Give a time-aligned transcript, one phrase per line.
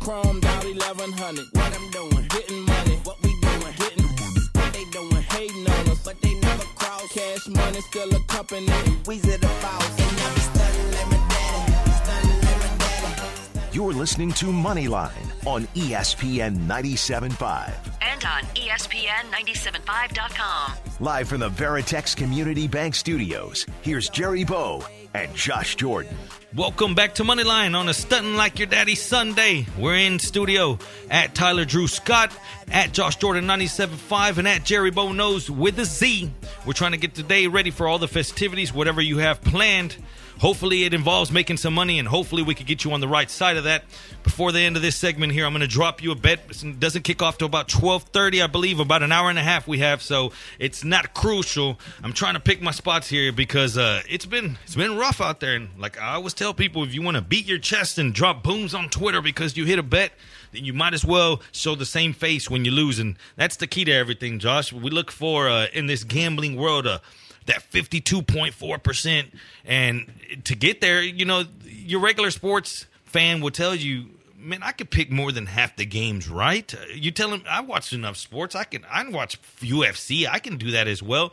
[0.00, 1.46] Chromed out 1100.
[1.52, 2.26] What I'm doing?
[2.28, 2.96] Getting money.
[3.04, 3.74] What we doing?
[3.78, 5.22] Getting what they doing?
[5.22, 7.10] Hating on us, but they never cross.
[7.12, 8.66] Cash money still a company.
[9.04, 10.00] Weezy the boss.
[10.00, 11.72] And I be stunning like my daddy.
[12.04, 13.68] Stunning like my daddy.
[13.72, 17.72] You're listening to Moneyline on ESPN 97.5.
[18.02, 20.72] And on ESPN 975.com.
[21.00, 24.82] Live from the Veritex Community Bank Studios, here's Jerry Bow
[25.14, 26.16] and Josh Jordan.
[26.54, 29.66] Welcome back to Moneyline on a Stunting Like Your Daddy Sunday.
[29.78, 30.78] We're in studio
[31.08, 32.32] at Tyler Drew Scott,
[32.70, 36.30] at Josh Jordan 97.5, and at Jerry Bow Knows with a Z.
[36.66, 39.96] We're trying to get today ready for all the festivities, whatever you have planned.
[40.40, 43.30] Hopefully, it involves making some money, and hopefully, we could get you on the right
[43.30, 43.84] side of that.
[44.22, 46.40] Before the end of this segment here, I'm going to drop you a bet.
[46.64, 48.80] It doesn't kick off till about 12:30, I believe.
[48.80, 51.78] About an hour and a half we have, so it's not crucial.
[52.02, 55.40] I'm trying to pick my spots here because uh, it's been it's been rough out
[55.40, 58.14] there, and like I always tell people, if you want to beat your chest and
[58.14, 60.12] drop booms on Twitter because you hit a bet,
[60.52, 63.66] then you might as well show the same face when you lose, and that's the
[63.66, 64.72] key to everything, Josh.
[64.72, 66.86] We look for uh, in this gambling world.
[66.86, 67.00] Uh,
[67.46, 69.26] that 52.4%.
[69.64, 70.12] And
[70.44, 74.90] to get there, you know, your regular sports fan will tell you, man, I could
[74.90, 76.72] pick more than half the games, right?
[76.94, 78.54] You tell him, I watched enough sports.
[78.54, 80.26] I can, I can watch UFC.
[80.30, 81.32] I can do that as well.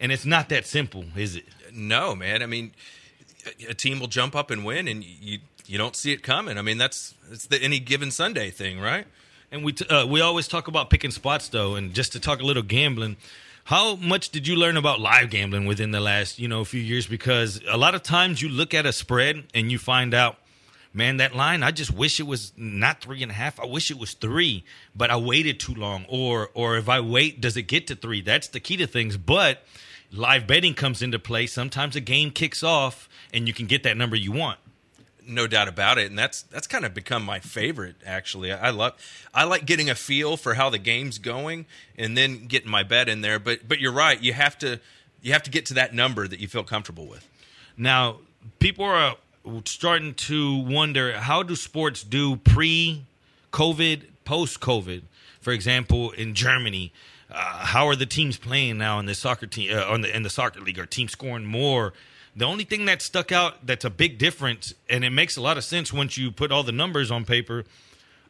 [0.00, 1.44] And it's not that simple, is it?
[1.72, 2.42] No, man.
[2.42, 2.72] I mean,
[3.68, 6.58] a team will jump up and win, and you you don't see it coming.
[6.58, 9.06] I mean, that's it's the any given Sunday thing, right?
[9.50, 12.40] And we t- uh, we always talk about picking spots though, and just to talk
[12.40, 13.16] a little gambling.
[13.64, 17.06] How much did you learn about live gambling within the last you know few years?
[17.06, 20.36] Because a lot of times you look at a spread and you find out,
[20.92, 21.62] man, that line.
[21.62, 23.58] I just wish it was not three and a half.
[23.58, 26.04] I wish it was three, but I waited too long.
[26.10, 28.20] Or or if I wait, does it get to three?
[28.20, 29.16] That's the key to things.
[29.16, 29.62] But
[30.12, 31.46] live betting comes into play.
[31.46, 34.58] Sometimes a game kicks off and you can get that number you want.
[35.26, 38.92] No doubt about it and that's that's kind of become my favorite actually I, love
[39.32, 43.08] i like getting a feel for how the game's going and then getting my bet
[43.08, 44.80] in there but but you're right you have to
[45.24, 47.28] you have to get to that number that you feel comfortable with
[47.76, 48.18] Now,
[48.60, 49.16] people are
[49.64, 53.04] starting to wonder how do sports do pre
[53.52, 55.02] COVID, post COVID?
[55.40, 56.92] For example, in Germany,
[57.30, 60.22] uh, how are the teams playing now in the soccer team uh, on the in
[60.22, 60.78] the soccer league?
[60.78, 61.92] Are teams scoring more?
[62.36, 65.56] The only thing that stuck out that's a big difference, and it makes a lot
[65.56, 67.64] of sense once you put all the numbers on paper.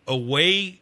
[0.06, 0.80] Away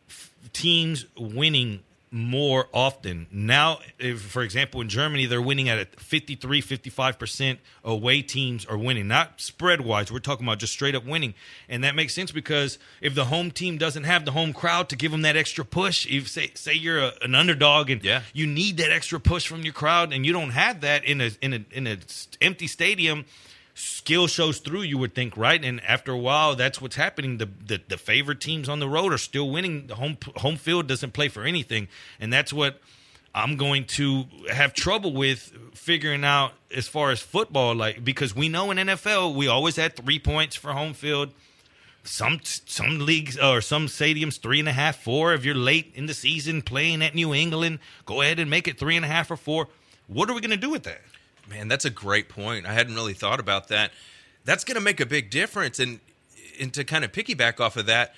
[0.52, 1.80] teams winning
[2.14, 3.26] more often.
[3.32, 8.76] Now, if, for example, in Germany, they're winning at a 53, 55% away teams are
[8.76, 10.12] winning, not spread wise.
[10.12, 11.32] We're talking about just straight up winning.
[11.70, 14.96] And that makes sense because if the home team doesn't have the home crowd to
[14.96, 18.22] give them that extra push, if say, say you're a, an underdog and Yeah.
[18.34, 21.30] you need that extra push from your crowd and you don't have that in a,
[21.40, 23.24] in a, in a s- empty stadium,
[23.74, 25.62] skill shows through you would think right?
[25.64, 27.38] And after a while that's what's happening.
[27.38, 29.86] The, the the favorite teams on the road are still winning.
[29.86, 31.88] The home home field doesn't play for anything.
[32.20, 32.80] And that's what
[33.34, 38.48] I'm going to have trouble with figuring out as far as football like because we
[38.48, 41.32] know in NFL we always had 3 points for home field.
[42.04, 45.34] Some some leagues or some stadiums three and a half four.
[45.34, 48.78] If you're late in the season playing at New England go ahead and make it
[48.78, 49.68] three and a half or four.
[50.08, 51.00] What are we going to do with that
[51.48, 52.66] Man, that's a great point.
[52.66, 53.92] I hadn't really thought about that.
[54.44, 55.78] That's going to make a big difference.
[55.78, 56.00] And
[56.60, 58.14] and to kind of piggyback off of that,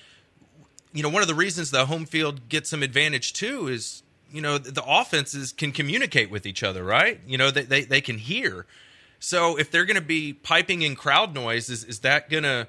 [0.93, 4.41] you know, one of the reasons the home field gets some advantage too is, you
[4.41, 7.19] know, the offenses can communicate with each other, right?
[7.27, 8.65] You know, they they, they can hear.
[9.19, 12.67] So if they're going to be piping in crowd noise, is is that going to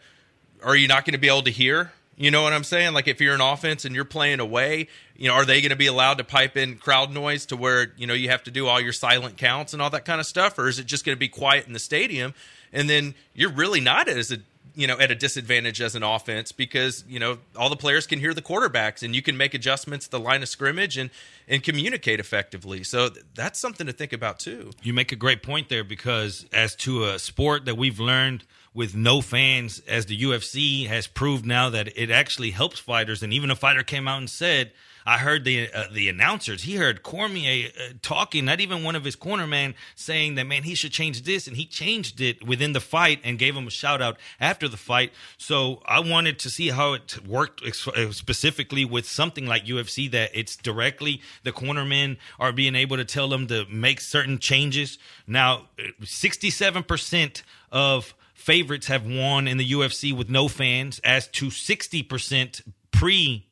[0.63, 1.93] are you not going to be able to hear?
[2.17, 2.95] You know what I'm saying?
[2.95, 5.77] Like if you're an offense and you're playing away, you know, are they going to
[5.77, 8.67] be allowed to pipe in crowd noise to where, you know, you have to do
[8.67, 10.59] all your silent counts and all that kind of stuff?
[10.59, 12.33] Or is it just going to be quiet in the stadium?
[12.73, 14.39] And then you're really not as a
[14.77, 18.19] you know at a disadvantage as an offense because you know all the players can
[18.19, 21.11] hear the quarterbacks and you can make adjustments to the line of scrimmage and
[21.49, 22.85] and communicate effectively.
[22.85, 24.71] So th- that's something to think about too.
[24.83, 28.45] You make a great point there because as to a sport that we've learned
[28.77, 33.33] with no fans, as the UFC has proved now that it actually helps fighters, and
[33.33, 34.71] even a fighter came out and said,
[35.07, 36.63] I heard the uh, the announcers.
[36.63, 40.75] He heard Cormier uh, talking, not even one of his cornermen saying that man he
[40.75, 44.03] should change this, and he changed it within the fight and gave him a shout
[44.03, 45.13] out after the fight.
[45.39, 50.11] So I wanted to see how it worked ex- uh, specifically with something like UFC
[50.11, 54.99] that it's directly the cornermen are being able to tell them to make certain changes.
[55.25, 55.69] Now,
[56.03, 58.13] sixty seven percent of
[58.47, 62.63] favorites have won in the UFC with no fans, as to sixty percent
[62.93, 63.47] pre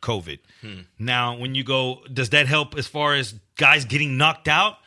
[0.00, 0.38] COVID.
[0.98, 4.78] Now, when you go, does that help as far as guys getting knocked out?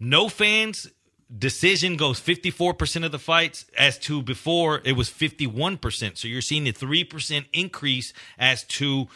[0.00, 0.88] No fans
[1.36, 6.16] decision goes 54% of the fights as to before it was 51%.
[6.16, 9.08] So you're seeing a 3% increase as to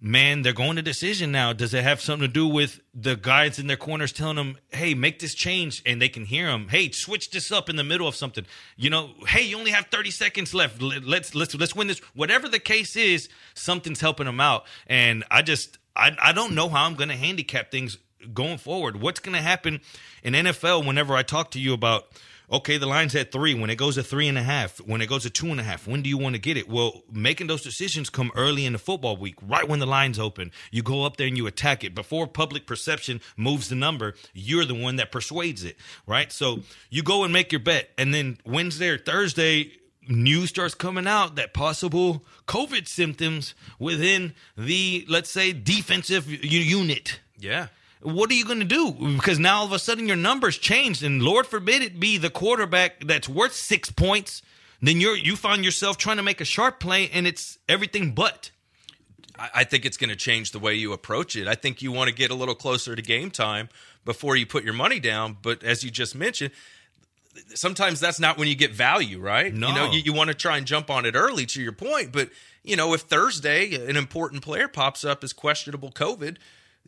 [0.00, 1.52] man, they're going to decision now.
[1.52, 4.94] Does it have something to do with the guys in their corners telling them, "Hey,
[4.94, 8.08] make this change," and they can hear them, "Hey, switch this up in the middle
[8.08, 10.80] of something." You know, "Hey, you only have 30 seconds left.
[10.80, 14.66] Let's let's let's win this." Whatever the case is, something's helping them out.
[14.86, 17.98] And I just I I don't know how I'm going to handicap things
[18.32, 19.00] going forward.
[19.00, 19.80] What's going to happen
[20.22, 22.08] in NFL whenever I talk to you about
[22.50, 23.54] okay, the line's at three.
[23.54, 25.62] When it goes to three and a half, when it goes to two and a
[25.62, 26.68] half, when do you want to get it?
[26.68, 30.50] Well, making those decisions come early in the football week, right when the line's open.
[30.70, 31.94] You go up there and you attack it.
[31.94, 35.76] Before public perception moves the number, you're the one that persuades it,
[36.06, 36.32] right?
[36.32, 36.60] So
[36.90, 37.90] you go and make your bet.
[37.96, 39.72] And then Wednesday or Thursday,
[40.08, 47.20] news starts coming out that possible COVID symptoms within the, let's say, defensive unit.
[47.38, 47.68] Yeah
[48.02, 48.92] what are you going to do?
[48.92, 52.30] Because now all of a sudden your numbers changed, and Lord forbid it be the
[52.30, 54.42] quarterback that's worth six points.
[54.80, 58.50] Then you're you find yourself trying to make a sharp play, and it's everything but.
[59.54, 61.48] I think it's going to change the way you approach it.
[61.48, 63.70] I think you want to get a little closer to game time
[64.04, 65.38] before you put your money down.
[65.40, 66.50] But as you just mentioned,
[67.54, 69.52] sometimes that's not when you get value, right?
[69.52, 69.68] No.
[69.68, 72.12] You know, you, you want to try and jump on it early to your point.
[72.12, 72.28] But,
[72.62, 76.36] you know, if Thursday an important player pops up as questionable COVID,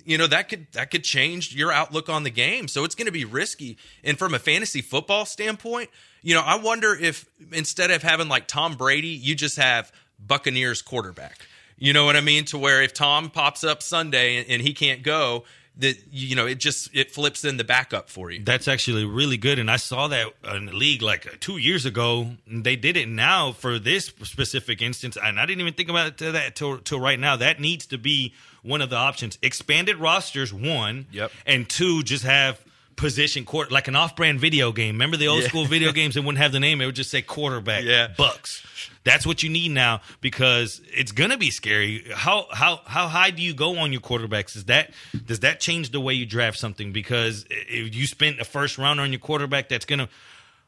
[0.05, 2.69] you know that could that could change your outlook on the game.
[2.69, 3.79] So it's going to be risky.
[4.03, 5.91] And from a fantasy football standpoint
[6.23, 9.93] you know i wonder if instead of having like tom brady you just have
[10.25, 11.47] buccaneers quarterback.
[11.77, 12.45] You know what i mean?
[12.47, 15.45] To where if tom pops up sunday and, and he can't go
[15.79, 18.43] that you know it just it flips in the backup for you.
[18.43, 19.59] That's actually really good.
[19.59, 23.53] And i saw that in the league like two years ago they did it now
[23.53, 25.19] for this specific instance.
[25.23, 27.37] And i didn't even think about it to that till, till right now.
[27.37, 29.39] That needs to be one of the options.
[29.43, 31.07] Expanded rosters, one.
[31.13, 31.33] Yep.
[31.47, 32.61] And two, just have
[32.97, 34.95] position court like an off-brand video game.
[34.95, 35.49] Remember the old yeah.
[35.49, 37.85] school video games that wouldn't have the name; it would just say quarterback.
[37.85, 38.09] Yeah.
[38.17, 38.65] Bucks.
[39.05, 42.05] That's what you need now because it's gonna be scary.
[42.15, 44.55] How how how high do you go on your quarterbacks?
[44.57, 44.93] Is that
[45.27, 46.93] does that change the way you draft something?
[46.93, 50.09] Because if you spent a first round on your quarterback, that's gonna.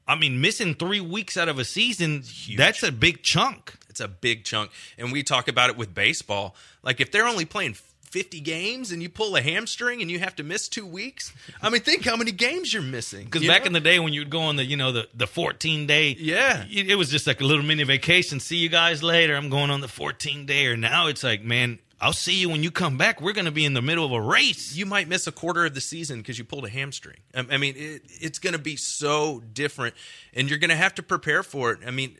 [0.06, 2.25] I mean, missing three weeks out of a season,
[2.58, 3.75] that's a big chunk.
[3.94, 4.73] It's a big chunk.
[4.99, 6.56] And we talk about it with baseball.
[6.82, 10.35] Like if they're only playing 50 games and you pull a hamstring and you have
[10.35, 11.32] to miss two weeks,
[11.62, 13.26] I mean, think how many games you're missing.
[13.26, 13.67] Because back know?
[13.69, 16.64] in the day when you'd go on the, you know, the, the 14 day, yeah,
[16.69, 18.41] it was just like a little mini vacation.
[18.41, 19.37] See you guys later.
[19.37, 20.67] I'm going on the 14 day.
[20.67, 23.20] Or now it's like, man, I'll see you when you come back.
[23.23, 24.76] We're going to be in the middle of a race.
[24.76, 27.17] You might miss a quarter of the season because you pulled a hamstring.
[27.35, 29.94] I mean, it, it's going to be so different,
[30.35, 31.79] and you're going to have to prepare for it.
[31.87, 32.19] I mean,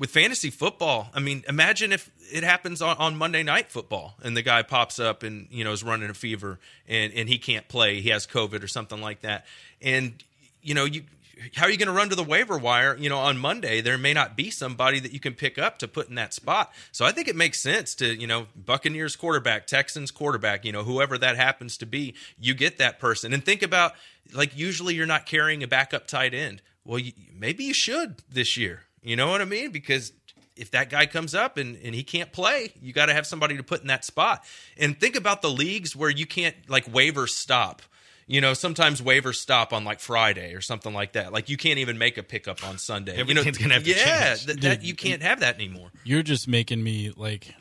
[0.00, 4.34] with fantasy football, I mean, imagine if it happens on, on, Monday night football and
[4.34, 6.58] the guy pops up and you know is running a fever
[6.88, 9.46] and and he can't play, he has COVID or something like that,
[9.80, 10.24] and
[10.62, 11.04] you know you.
[11.54, 12.94] How are you going to run to the waiver wire?
[12.98, 15.88] You know, on Monday there may not be somebody that you can pick up to
[15.88, 16.70] put in that spot.
[16.92, 20.82] So I think it makes sense to you know Buccaneers quarterback, Texans quarterback, you know
[20.82, 23.32] whoever that happens to be, you get that person.
[23.34, 23.92] And think about
[24.32, 26.62] like usually you're not carrying a backup tight end.
[26.84, 29.70] Well, you, maybe you should this year you know what I mean?
[29.70, 30.12] Because
[30.56, 33.56] if that guy comes up and, and he can't play, you got to have somebody
[33.56, 34.44] to put in that spot.
[34.76, 37.82] And think about the leagues where you can't like waivers stop.
[38.26, 41.32] You know, sometimes waivers stop on like Friday or something like that.
[41.32, 43.16] Like you can't even make a pickup on Sunday.
[43.16, 44.46] Everything's you know, gonna have to yeah, change.
[44.46, 45.90] That, that, you can't have that anymore.
[46.04, 47.52] You're just making me like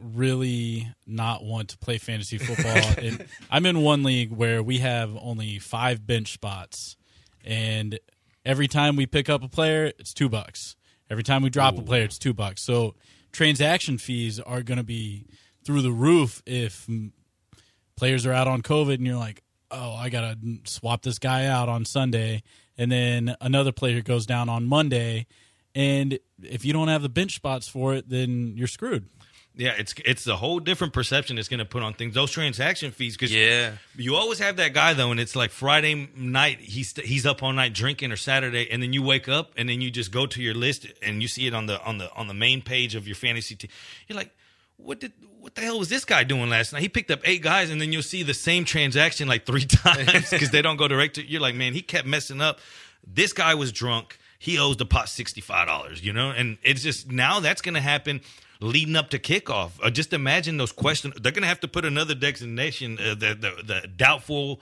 [0.00, 2.76] really not want to play fantasy football.
[2.98, 6.96] and I'm in one league where we have only five bench spots,
[7.44, 7.98] and
[8.44, 10.76] Every time we pick up a player, it's two bucks.
[11.10, 11.80] Every time we drop Ooh.
[11.80, 12.62] a player, it's two bucks.
[12.62, 12.94] So
[13.32, 15.26] transaction fees are going to be
[15.64, 16.88] through the roof if
[17.96, 21.46] players are out on COVID and you're like, oh, I got to swap this guy
[21.46, 22.42] out on Sunday.
[22.76, 25.26] And then another player goes down on Monday.
[25.74, 29.08] And if you don't have the bench spots for it, then you're screwed.
[29.56, 32.14] Yeah, it's it's a whole different perception it's going to put on things.
[32.14, 36.08] Those transaction fees, because yeah, you always have that guy though, and it's like Friday
[36.16, 39.68] night he's he's up all night drinking, or Saturday, and then you wake up and
[39.68, 42.12] then you just go to your list and you see it on the on the
[42.14, 43.70] on the main page of your fantasy team.
[44.08, 44.34] You're like,
[44.76, 46.82] what did what the hell was this guy doing last night?
[46.82, 50.30] He picked up eight guys, and then you'll see the same transaction like three times
[50.30, 51.24] because they don't go direct to.
[51.24, 52.58] You're like, man, he kept messing up.
[53.06, 54.18] This guy was drunk.
[54.40, 57.74] He owes the pot sixty five dollars, you know, and it's just now that's going
[57.74, 58.20] to happen
[58.64, 59.70] leading up to kickoff.
[59.82, 61.14] Uh, just imagine those questions.
[61.20, 64.60] They're going to have to put another designation, uh, the, the the doubtful,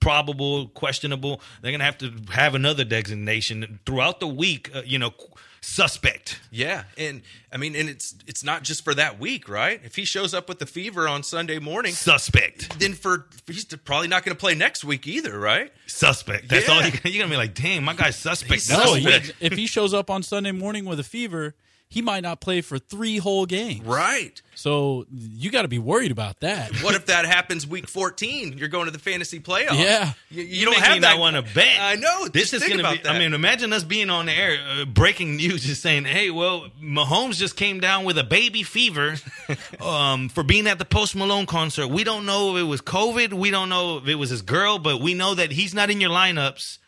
[0.00, 1.40] probable, questionable.
[1.62, 4.70] They're going to have to have another designation throughout the week.
[4.74, 5.12] Uh, you know,
[5.60, 6.40] suspect.
[6.50, 9.80] Yeah, and I mean, and it's it's not just for that week, right?
[9.84, 12.78] If he shows up with a fever on Sunday morning, Suspect.
[12.78, 15.72] then for he's probably not going to play next week either, right?
[15.86, 16.48] Suspect.
[16.48, 16.74] That's Yeah.
[16.74, 18.52] all you, you're going to be like, damn, my guy's suspect.
[18.54, 19.26] He's No, suspect.
[19.38, 21.54] he- if he shows up on Sunday morning with a fever,
[21.90, 23.86] he might not play for three whole games.
[23.86, 24.40] Right.
[24.54, 26.70] So you got to be worried about that.
[26.82, 28.58] What if that happens week 14?
[28.58, 29.78] You're going to the fantasy playoff.
[29.78, 30.12] Yeah.
[30.30, 31.12] You, you You, don't have that.
[31.12, 31.78] not want to bet.
[31.80, 32.28] I know.
[32.28, 33.08] This is going to about be.
[33.08, 36.68] I mean, imagine us being on the air, uh, breaking news, just saying, "Hey, well,
[36.82, 39.16] Mahomes just came down with a baby fever
[39.80, 41.88] um, for being at the Post Malone concert.
[41.88, 43.32] We don't know if it was COVID.
[43.32, 46.00] We don't know if it was his girl, but we know that he's not in
[46.00, 46.78] your lineups.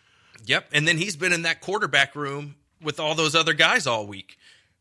[0.46, 0.68] Yep.
[0.72, 4.36] And then he's been in that quarterback room with all those other guys all week.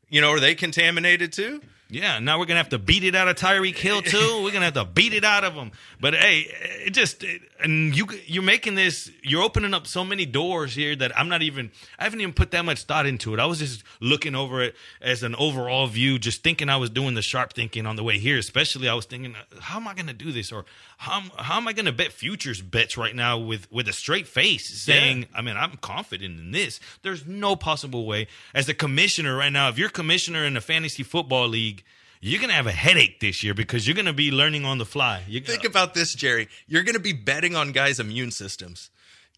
[0.09, 1.61] You know, are they contaminated too?
[1.91, 4.41] Yeah, now we're gonna have to beat it out of Tyreek Hill too.
[4.43, 5.71] we're gonna have to beat it out of him.
[5.99, 6.45] But hey,
[6.85, 9.09] it just it, and you you're making this.
[9.23, 11.71] You're opening up so many doors here that I'm not even.
[11.97, 13.39] I haven't even put that much thought into it.
[13.39, 17.15] I was just looking over it as an overall view, just thinking I was doing
[17.15, 18.37] the sharp thinking on the way here.
[18.37, 20.65] Especially, I was thinking, how am I gonna do this, or
[20.99, 24.67] how how am I gonna bet futures bets right now with with a straight face,
[24.81, 26.79] saying, I mean, I'm confident in this.
[27.03, 29.69] There's no possible way as a commissioner right now.
[29.69, 31.83] If you're commissioner in a fantasy football league
[32.21, 35.23] you're gonna have a headache this year because you're gonna be learning on the fly.
[35.27, 36.49] You Think about this, Jerry.
[36.67, 38.89] You're going to be betting on guys' immune systems.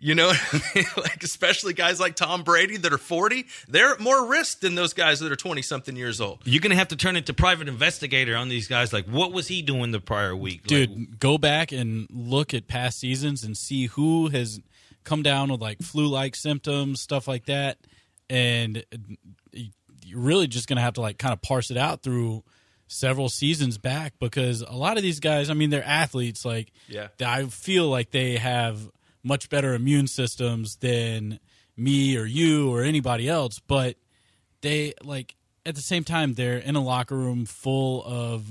[0.04, 0.86] You know, what I mean?
[0.98, 4.94] like especially guys like Tom Brady that are 40, they're at more risk than those
[4.94, 6.40] guys that are 20 something years old.
[6.44, 8.92] you're gonna have to turn into private investigator on these guys.
[8.92, 12.68] Like, what was he doing the prior week, Dude, Like, go back and look at
[12.68, 14.60] past seasons and see who has
[15.04, 17.78] come down with like flu-like symptoms, stuff like that,
[18.30, 18.84] and
[19.54, 22.44] you're really just gonna have to like kind of parse it out through
[22.88, 26.44] several seasons back because a lot of these guys, I mean, they're athletes.
[26.44, 27.08] Like, Yeah.
[27.26, 28.80] I feel like they have
[29.24, 31.40] much better immune systems than
[31.78, 33.96] me or you or anybody else, but
[34.62, 35.36] they like
[35.66, 38.46] at the same time they're in a locker room full of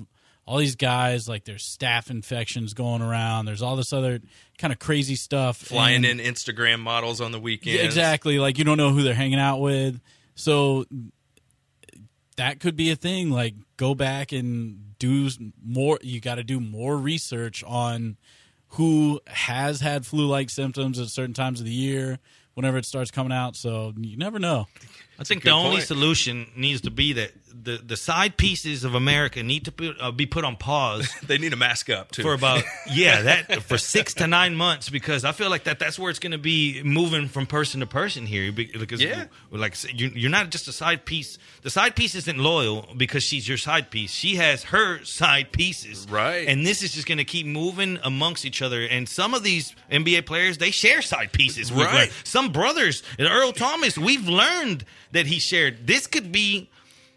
[0.47, 4.19] all these guys like there's staph infections going around there's all this other
[4.59, 8.59] kind of crazy stuff Flying and- in Instagram models on the weekend yeah, exactly like
[8.59, 10.01] you don't know who they're hanging out with.
[10.35, 10.87] So
[12.37, 15.29] that could be a thing like go back and do
[15.65, 18.17] more you got to do more research on
[18.71, 22.19] who has had flu-like symptoms at certain times of the year
[22.55, 23.57] whenever it starts coming out.
[23.57, 24.67] So you never know
[25.21, 25.85] I think the only point.
[25.85, 30.11] solution needs to be that the the side pieces of America need to put, uh,
[30.13, 31.13] be put on pause.
[31.27, 32.23] They need a mask up too.
[32.23, 35.99] for about yeah that for six to nine months because I feel like that that's
[35.99, 39.25] where it's going to be moving from person to person here because Yeah.
[39.51, 41.39] like you, you're not just a side piece.
[41.63, 44.13] The side piece isn't loyal because she's your side piece.
[44.13, 46.49] She has her side pieces, Right.
[46.49, 48.81] And this is just going to keep moving amongst each other.
[48.83, 51.95] And some of these NBA players they share side pieces, with Right.
[52.09, 53.03] like, some brothers.
[53.19, 55.87] Earl Thomas, we've learned that he shared.
[55.87, 56.69] This could be.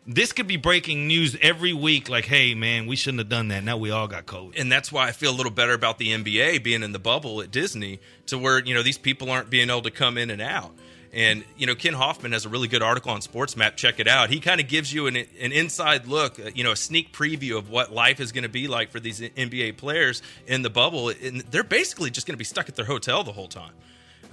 [0.06, 2.10] This could be breaking news every week.
[2.10, 3.64] Like, hey, man, we shouldn't have done that.
[3.64, 4.60] Now we all got COVID.
[4.60, 7.40] and that's why I feel a little better about the NBA being in the bubble
[7.42, 10.42] at Disney to where, you know, these people aren't being able to come in and
[10.42, 10.74] out.
[11.14, 13.78] And, you know, Ken Hoffman has a really good article on Sports Map.
[13.78, 14.32] Check it out.
[14.32, 17.56] He kind of gives you an, an inside look, uh, you know, a sneak preview
[17.56, 21.10] of what life is going to be like for these NBA players in the bubble.
[21.10, 23.74] And they're basically just going to be stuck at their hotel the whole time.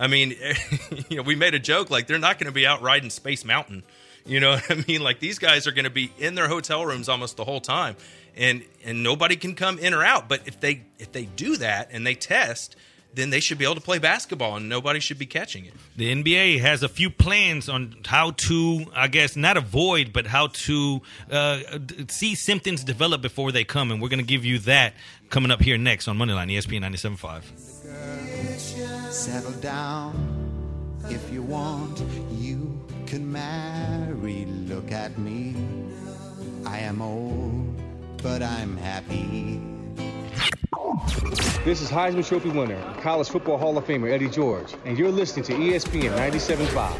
[0.00, 0.34] I mean,
[1.08, 3.44] you know, we made a joke like they're not going to be out riding Space
[3.44, 3.84] Mountain.
[4.24, 5.02] You know what I mean?
[5.02, 7.96] Like these guys are going to be in their hotel rooms almost the whole time,
[8.36, 10.28] and and nobody can come in or out.
[10.28, 12.76] But if they if they do that and they test,
[13.12, 15.74] then they should be able to play basketball, and nobody should be catching it.
[15.96, 20.48] The NBA has a few plans on how to, I guess, not avoid, but how
[20.48, 21.60] to uh,
[22.08, 23.90] see symptoms develop before they come.
[23.90, 24.94] And we're going to give you that
[25.28, 27.79] coming up here next on Moneyline, ESPN 97.5.
[29.10, 30.14] Settle down
[31.08, 32.00] if you want.
[32.30, 34.44] You can marry.
[34.44, 35.56] Look at me.
[36.64, 37.82] I am old,
[38.22, 39.60] but I'm happy.
[41.64, 45.44] This is Heisman Trophy winner, College Football Hall of Famer Eddie George, and you're listening
[45.46, 46.96] to ESPN 97.5.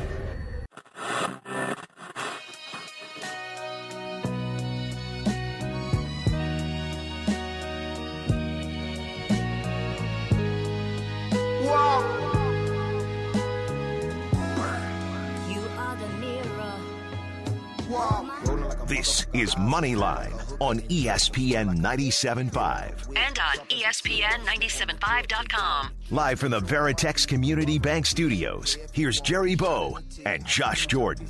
[18.91, 23.17] This is Moneyline on ESPN 97.5.
[23.17, 25.91] And on E ESPN 975.com.
[26.11, 31.29] Live from the Veritex Community Bank Studios, here's Jerry Bow and Josh Jordan.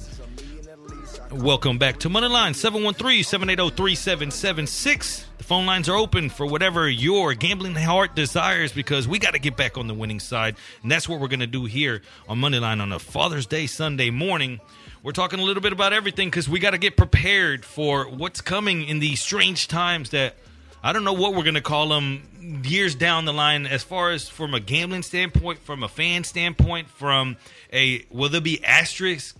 [1.30, 5.24] Welcome back to Moneyline 713-780-3776.
[5.26, 9.38] The phone lines are open for whatever your gambling heart desires because we got to
[9.40, 10.54] get back on the winning side.
[10.84, 13.66] And that's what we're going to do here on Monday Moneyline on a Father's Day
[13.66, 14.60] Sunday morning.
[15.02, 18.40] We're talking a little bit about everything because we got to get prepared for what's
[18.40, 20.36] coming in these strange times that
[20.84, 24.12] I don't know what we're going to call them years down the line as far
[24.12, 27.36] as from a gambling standpoint, from a fan standpoint, from
[27.72, 29.34] a will there be asterisks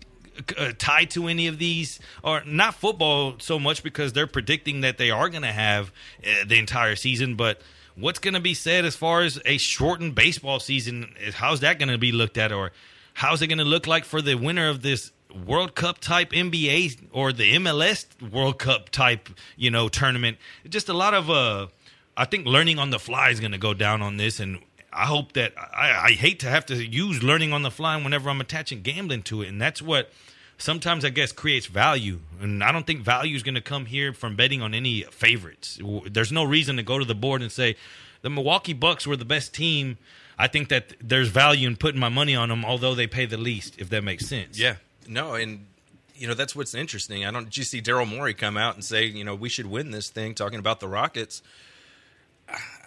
[0.57, 4.99] uh, tied to any of these or not football so much because they're predicting that
[4.99, 5.93] they are going to have
[6.25, 7.61] uh, the entire season but
[7.97, 11.89] what's going to be said as far as a shortened baseball season how's that going
[11.89, 12.73] to be looked at or
[13.15, 17.09] how's it going to look like for the winner of this World Cup type NBA
[17.13, 20.39] or the MLS World Cup type, you know, tournament.
[20.69, 21.69] Just a lot of uh
[22.17, 24.59] I think learning on the fly is going to go down on this and
[24.93, 28.29] I hope that I, I hate to have to use learning on the fly whenever
[28.29, 30.11] I'm attaching gambling to it and that's what
[30.61, 32.21] sometimes I guess creates value.
[32.41, 35.79] And I don't think value is going to come here from betting on any favorites.
[36.07, 37.77] There's no reason to go to the board and say
[38.23, 39.99] the Milwaukee Bucks were the best team.
[40.39, 43.37] I think that there's value in putting my money on them, although they pay the
[43.37, 44.59] least, if that makes sense.
[44.59, 44.77] Yeah,
[45.07, 45.67] no, and
[46.15, 47.27] you know that's what's interesting.
[47.27, 47.45] I don't.
[47.45, 50.09] Did you see Daryl Morey come out and say, you know, we should win this
[50.09, 51.43] thing, talking about the Rockets?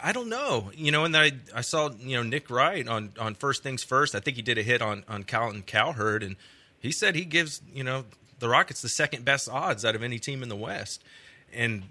[0.04, 3.36] I don't know, you know, and I, I saw you know Nick Wright on on
[3.36, 4.16] First Things First.
[4.16, 6.36] I think he did a hit on on Colin Cowherd, and
[6.84, 8.06] he said he gives you know
[8.38, 11.04] the Rockets the second best odds out of any team in the West,
[11.52, 11.86] and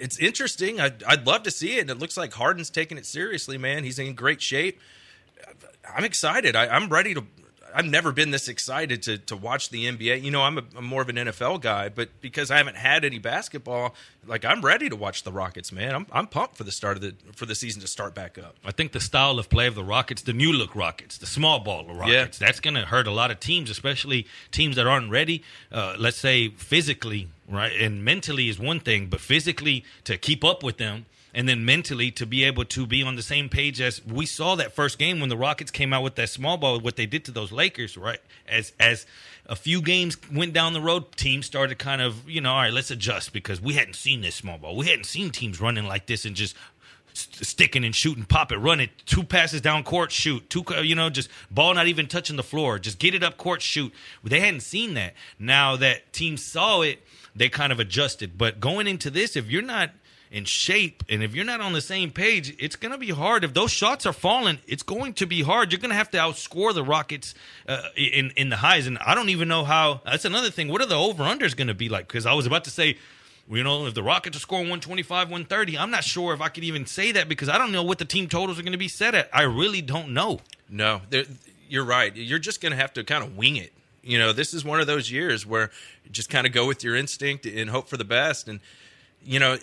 [0.00, 0.80] it's interesting.
[0.80, 1.82] I'd, I'd love to see it.
[1.82, 3.84] And it looks like Harden's taking it seriously, man.
[3.84, 4.80] He's in great shape.
[5.94, 6.56] I'm excited.
[6.56, 7.24] I, I'm ready to.
[7.74, 10.22] I've never been this excited to to watch the NBA.
[10.22, 13.04] You know, I'm, a, I'm more of an NFL guy, but because I haven't had
[13.04, 13.94] any basketball,
[14.26, 15.94] like I'm ready to watch the Rockets, man.
[15.94, 18.56] I'm I'm pumped for the start of the for the season to start back up.
[18.64, 21.60] I think the style of play of the Rockets, the new look Rockets, the small
[21.60, 25.42] ball Rockets, that's going to hurt a lot of teams, especially teams that aren't ready.
[25.72, 30.62] Uh, let's say physically, right, and mentally is one thing, but physically to keep up
[30.62, 31.06] with them.
[31.32, 34.56] And then mentally to be able to be on the same page as we saw
[34.56, 37.24] that first game when the Rockets came out with that small ball, what they did
[37.26, 38.20] to those Lakers, right?
[38.48, 39.06] As as
[39.46, 42.72] a few games went down the road, teams started kind of, you know, all right,
[42.72, 44.76] let's adjust because we hadn't seen this small ball.
[44.76, 46.54] We hadn't seen teams running like this and just
[47.14, 50.94] st- sticking and shooting, pop it, run it, two passes down court, shoot, two, you
[50.94, 53.92] know, just ball not even touching the floor, just get it up court, shoot.
[54.22, 55.14] They hadn't seen that.
[55.38, 57.02] Now that teams saw it,
[57.34, 58.38] they kind of adjusted.
[58.38, 59.90] But going into this, if you're not
[60.30, 63.42] in shape and if you're not on the same page, it's going to be hard.
[63.42, 65.72] If those shots are falling, it's going to be hard.
[65.72, 67.34] You're going to have to outscore the Rockets
[67.66, 70.02] uh, in in the highs, and I don't even know how.
[70.04, 70.68] That's another thing.
[70.68, 72.06] What are the over unders going to be like?
[72.06, 72.96] Because I was about to say
[73.50, 76.62] you know, if the Rockets are scoring 125, 130, I'm not sure if I could
[76.62, 78.86] even say that because I don't know what the team totals are going to be
[78.86, 79.28] set at.
[79.32, 80.40] I really don't know.
[80.68, 81.00] No,
[81.68, 82.14] you're right.
[82.14, 83.72] You're just going to have to kind of wing it.
[84.02, 85.70] You know, this is one of those years where
[86.12, 88.48] just kind of go with your instinct and hope for the best.
[88.48, 88.60] And
[89.22, 89.58] you know,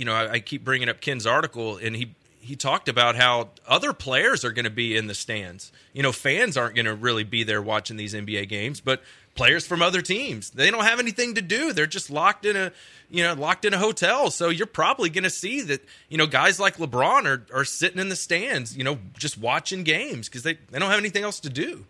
[0.00, 3.50] you know, I, I keep bringing up Ken's article, and he he talked about how
[3.68, 5.70] other players are going to be in the stands.
[5.92, 9.02] You know, fans aren't going to really be there watching these NBA games, but
[9.34, 11.74] players from other teams they don't have anything to do.
[11.74, 12.72] They're just locked in a
[13.10, 14.30] you know locked in a hotel.
[14.30, 18.00] So you're probably going to see that you know guys like LeBron are are sitting
[18.00, 21.40] in the stands, you know, just watching games because they they don't have anything else
[21.40, 21.84] to do.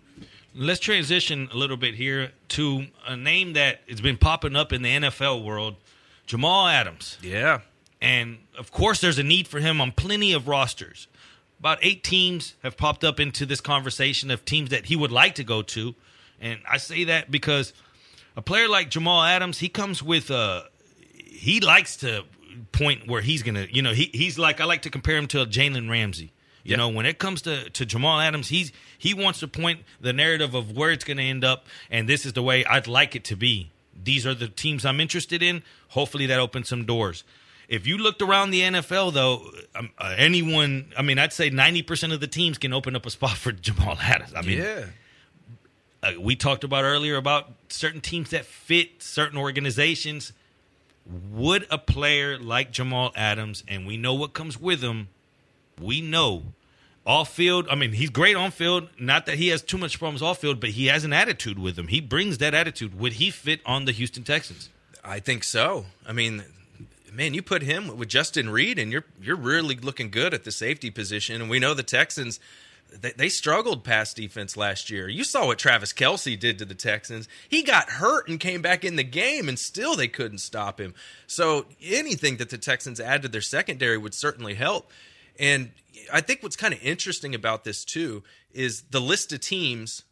[0.52, 4.82] Let's transition a little bit here to a name that has been popping up in
[4.82, 5.76] the NFL world,
[6.26, 7.16] Jamal Adams.
[7.22, 7.60] Yeah.
[8.00, 11.06] And of course, there's a need for him on plenty of rosters.
[11.58, 15.34] About eight teams have popped up into this conversation of teams that he would like
[15.34, 15.94] to go to.
[16.40, 17.74] And I say that because
[18.36, 20.64] a player like Jamal Adams, he comes with a.
[21.14, 22.24] He likes to
[22.72, 25.26] point where he's going to, you know, he, he's like, I like to compare him
[25.28, 26.32] to a Jalen Ramsey.
[26.64, 26.76] You Yeah.
[26.76, 30.54] know, when it comes to, to Jamal Adams, he's he wants to point the narrative
[30.54, 33.24] of where it's going to end up, and this is the way I'd like it
[33.24, 33.70] to be.
[34.02, 35.62] These are the teams I'm interested in.
[35.88, 37.24] Hopefully, that opens some doors.
[37.70, 42.12] If you looked around the NFL, though, um, uh, anyone, I mean, I'd say 90%
[42.12, 44.34] of the teams can open up a spot for Jamal Adams.
[44.34, 44.86] I mean, yeah.
[46.02, 50.32] uh, we talked about earlier about certain teams that fit certain organizations.
[51.30, 55.06] Would a player like Jamal Adams, and we know what comes with him,
[55.80, 56.42] we know
[57.06, 57.68] off field.
[57.70, 58.88] I mean, he's great on field.
[58.98, 61.78] Not that he has too much problems off field, but he has an attitude with
[61.78, 61.86] him.
[61.86, 62.98] He brings that attitude.
[62.98, 64.70] Would he fit on the Houston Texans?
[65.04, 65.86] I think so.
[66.06, 66.44] I mean,
[67.12, 70.52] man, you put him with Justin Reid, and you're you're really looking good at the
[70.52, 71.40] safety position.
[71.40, 72.40] And we know the Texans.
[72.92, 75.08] They, they struggled pass defense last year.
[75.08, 77.28] You saw what Travis Kelce did to the Texans.
[77.48, 80.94] He got hurt and came back in the game, and still they couldn't stop him.
[81.28, 84.90] So anything that the Texans add to their secondary would certainly help.
[85.38, 85.70] And
[86.12, 90.02] I think what's kind of interesting about this too is the list of teams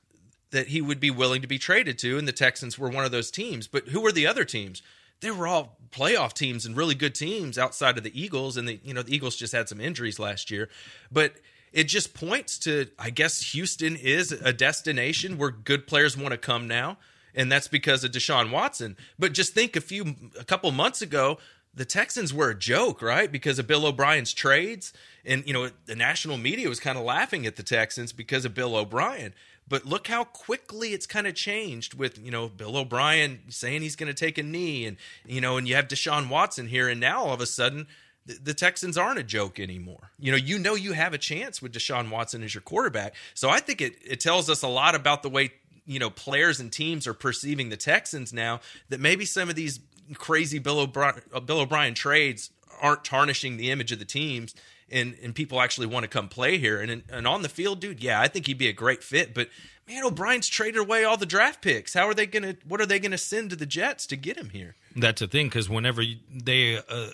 [0.50, 3.10] that he would be willing to be traded to, and the Texans were one of
[3.10, 3.66] those teams.
[3.66, 4.82] But who were the other teams?
[5.20, 8.80] They were all playoff teams and really good teams outside of the Eagles, and the
[8.84, 10.68] you know the Eagles just had some injuries last year,
[11.10, 11.34] but
[11.72, 16.38] it just points to I guess Houston is a destination where good players want to
[16.38, 16.98] come now,
[17.34, 18.96] and that's because of Deshaun Watson.
[19.18, 21.38] But just think a few a couple months ago,
[21.74, 23.30] the Texans were a joke, right?
[23.30, 24.92] Because of Bill O'Brien's trades,
[25.24, 28.54] and you know the national media was kind of laughing at the Texans because of
[28.54, 29.34] Bill O'Brien.
[29.68, 33.96] But look how quickly it's kind of changed with you know Bill O'Brien saying he's
[33.96, 37.00] going to take a knee, and you know, and you have Deshaun Watson here, and
[37.00, 37.86] now all of a sudden
[38.26, 40.10] the, Texans aren't a joke anymore.
[40.18, 43.14] You know, you know you have a chance with Deshaun Watson as your quarterback.
[43.34, 45.52] So I think it it tells us a lot about the way
[45.86, 48.60] you know players and teams are perceiving the Texans now.
[48.88, 49.80] That maybe some of these
[50.14, 52.50] crazy Bill O'Brien, uh, Bill O'Brien trades
[52.80, 54.54] aren't tarnishing the image of the teams
[54.90, 58.02] and and people actually want to come play here and and on the field dude
[58.02, 59.48] yeah I think he'd be a great fit but
[59.86, 62.98] man O'Brien's traded away all the draft picks how are they to what are they
[63.10, 66.76] to send to the Jets to get him here That's the thing because whenever they
[66.76, 67.10] uh,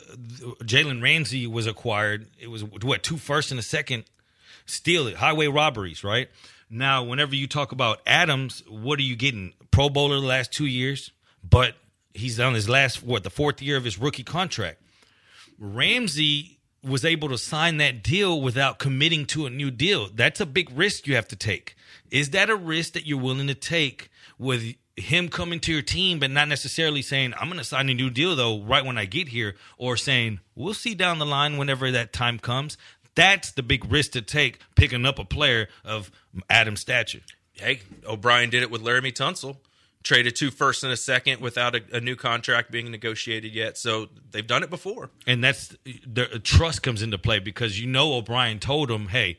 [0.62, 4.04] Jalen Ramsey was acquired, it was what two first and a second,
[4.66, 6.28] steal it, highway robberies, right?
[6.70, 9.52] Now, whenever you talk about Adams, what are you getting?
[9.70, 11.10] Pro Bowler the last two years,
[11.48, 11.74] but
[12.14, 14.80] he's on his last what the fourth year of his rookie contract.
[15.58, 16.53] Ramsey
[16.84, 20.08] was able to sign that deal without committing to a new deal.
[20.14, 21.76] That's a big risk you have to take.
[22.10, 26.18] Is that a risk that you're willing to take with him coming to your team,
[26.18, 29.06] but not necessarily saying, I'm going to sign a new deal, though, right when I
[29.06, 32.76] get here, or saying, we'll see down the line whenever that time comes?
[33.14, 36.10] That's the big risk to take picking up a player of
[36.50, 37.20] Adam's stature.
[37.54, 39.56] hey O'Brien did it with Laremy Tunsil
[40.04, 44.08] traded two first and a second without a, a new contract being negotiated yet so
[44.30, 48.58] they've done it before and that's the trust comes into play because you know O'Brien
[48.60, 49.38] told him, hey,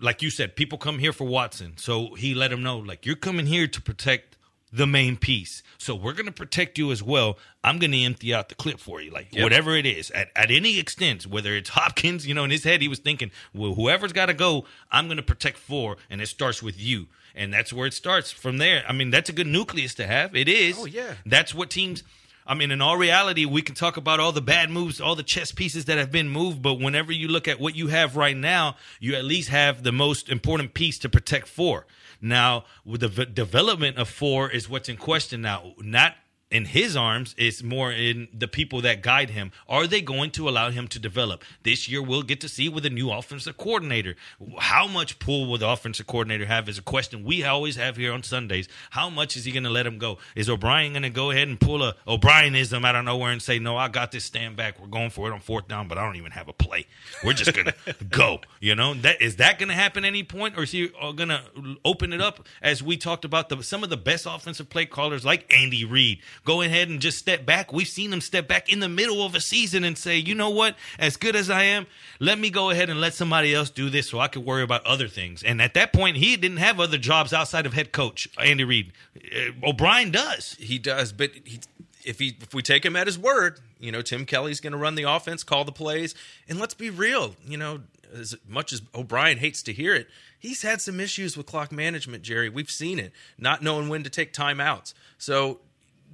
[0.00, 3.16] like you said, people come here for Watson, so he let him know, like you're
[3.16, 4.36] coming here to protect
[4.72, 7.38] the main piece, so we're gonna protect you as well.
[7.64, 9.42] I'm gonna empty out the clip for you, like Yep.
[9.42, 12.82] whatever it is, at, at any extent, whether it's Hopkins, you know, in his head
[12.82, 16.62] he was thinking, well, whoever's got to go, I'm gonna protect four, and it starts
[16.62, 17.06] with you.
[17.34, 18.84] And that's where it starts from there.
[18.88, 20.34] I mean, that's a good nucleus to have.
[20.34, 20.76] It is.
[20.78, 21.14] Oh, yeah.
[21.24, 22.02] That's what teams.
[22.46, 25.22] I mean, in all reality, we can talk about all the bad moves, all the
[25.22, 28.36] chess pieces that have been moved, but whenever you look at what you have right
[28.36, 31.86] now, you at least have the most important piece to protect four.
[32.22, 36.14] Now, with the v- development of four is what's in question now, not
[36.50, 39.52] in his arms, it's more in the people that guide him.
[39.68, 41.44] Are they going to allow him to develop?
[41.62, 44.16] This year, we'll get to see with a new offensive coordinator.
[44.58, 48.12] How much pull will the offensive coordinator have is a question we always have here
[48.12, 48.66] on Sundays.
[48.90, 50.18] How much is he going to let him go?
[50.34, 53.58] Is O'Brien going to go ahead and pull a O'Brienism out of nowhere and say,
[53.58, 54.80] no, I got this, stand back.
[54.80, 56.86] We're going for it on fourth down, but I don't even have a play.
[57.22, 58.40] We're just going to go.
[58.60, 61.28] You know, that is that going to happen any point, or is he uh, going
[61.28, 61.42] to
[61.84, 65.26] open it up as we talked about the, some of the best offensive play callers
[65.26, 66.20] like Andy Reid?
[66.44, 67.72] Go ahead and just step back.
[67.72, 70.50] We've seen him step back in the middle of a season and say, you know
[70.50, 70.76] what?
[70.98, 71.86] As good as I am,
[72.20, 74.84] let me go ahead and let somebody else do this so I can worry about
[74.86, 75.42] other things.
[75.42, 78.92] And at that point, he didn't have other jobs outside of head coach Andy Reid.
[79.16, 80.56] Uh, O'Brien does.
[80.58, 81.60] he does but he,
[82.04, 84.78] if he if we take him at his word you know Tim Kelly's going to
[84.78, 86.14] run the offense call the plays
[86.48, 87.80] and let's be real you know
[88.14, 92.22] as much as O'Brien hates to hear it he's had some issues with clock management
[92.22, 95.60] Jerry we've seen it not knowing when to take timeouts so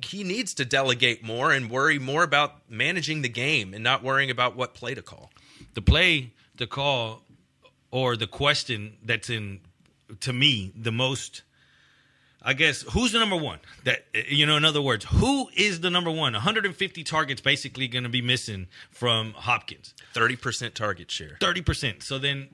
[0.05, 4.31] he needs to delegate more and worry more about managing the game and not worrying
[4.31, 5.31] about what play to call
[5.75, 7.23] the play, to call,
[7.90, 9.61] or the question that's in
[10.21, 11.43] to me the most.
[12.47, 13.59] I guess who's the number one?
[13.85, 16.35] That you know, in other words, who is the number one?
[16.35, 19.95] 150 targets basically going to be missing from Hopkins.
[20.14, 22.03] 30% target share 30%.
[22.03, 22.49] So then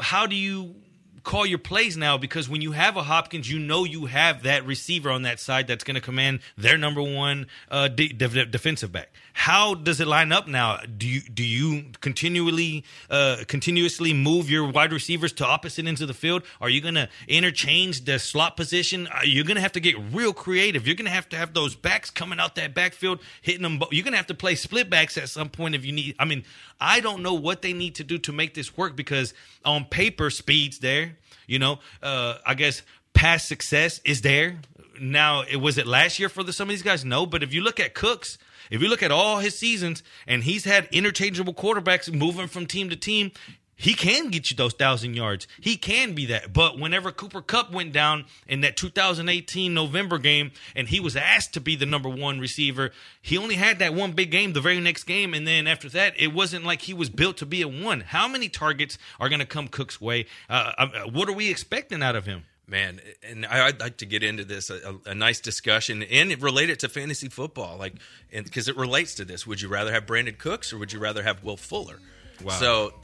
[0.00, 0.76] how do you
[1.24, 4.64] call your plays now because when you have a Hopkins, you know you have that
[4.66, 8.92] receiver on that side that's going to command their number one uh, de- de- defensive
[8.92, 9.10] back.
[9.32, 10.78] How does it line up now?
[10.96, 16.06] Do you do you continually uh, continuously move your wide receivers to opposite ends of
[16.08, 16.44] the field?
[16.60, 19.08] Are you going to interchange the slot position?
[19.08, 20.86] Uh, You're going to have to get real creative.
[20.86, 23.82] You're going to have to have those backs coming out that backfield, hitting them.
[23.90, 26.14] You're going to have to play split backs at some point if you need.
[26.20, 26.44] I mean,
[26.80, 29.34] I don't know what they need to do to make this work because
[29.64, 31.13] on paper, speed's there.
[31.46, 34.58] You know, uh, I guess past success is there.
[35.00, 37.04] Now, it was it last year for the, some of these guys?
[37.04, 38.38] No, but if you look at Cooks,
[38.70, 42.90] if you look at all his seasons, and he's had interchangeable quarterbacks moving from team
[42.90, 43.32] to team,
[43.76, 45.46] he can get you those thousand yards.
[45.60, 46.52] He can be that.
[46.52, 51.54] But whenever Cooper Kupp went down in that 2018 November game, and he was asked
[51.54, 54.80] to be the number one receiver, he only had that one big game the very
[54.80, 57.68] next game, and then after that, it wasn't like he was built to be a
[57.68, 58.00] one.
[58.00, 60.26] How many targets are going to come Cook's way?
[60.48, 62.44] Uh, uh, what are we expecting out of him?
[62.66, 66.40] Man, and I- I'd like to get into this a, a, a nice discussion and
[66.42, 67.94] relate it to fantasy football, like,
[68.32, 69.46] because it relates to this.
[69.46, 71.98] Would you rather have Brandin Cooks or would you rather have Will Fuller?
[72.42, 72.54] Wow.
[72.54, 72.94] So,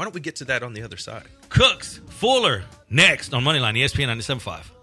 [0.00, 1.24] why don't we get to that on the other side?
[1.50, 4.79] Cooks, Fuller, next on Moneyline, ESPN 97.5.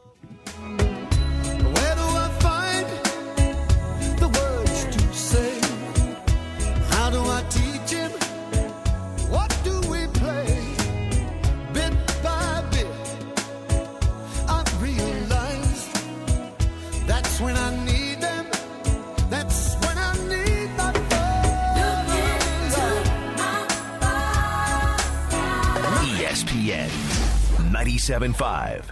[27.98, 28.92] 97.5.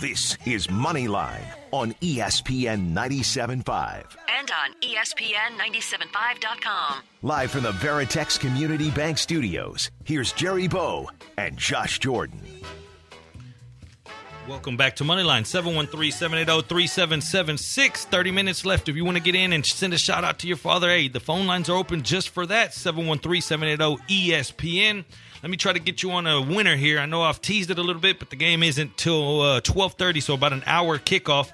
[0.00, 4.23] This is Moneyline on ESPN 97.5.
[4.64, 7.02] And on E ESPN 975.com.
[7.22, 12.40] Live from the Veritex Community Bank Studios, here's Jerry Bow and Josh Jordan.
[14.48, 18.04] Welcome back to Moneyline, 713-780-3776.
[18.04, 18.90] 30 minutes left.
[18.90, 21.08] If you want to get in and send a shout out to your father, hey,
[21.08, 25.04] the phone lines are open just for that, 713-780-ESPN.
[25.42, 26.98] Let me try to get you on a winner here.
[26.98, 30.22] I know I've teased it a little bit, but the game isn't till uh, 12.30,
[30.22, 31.50] so about an hour kickoff.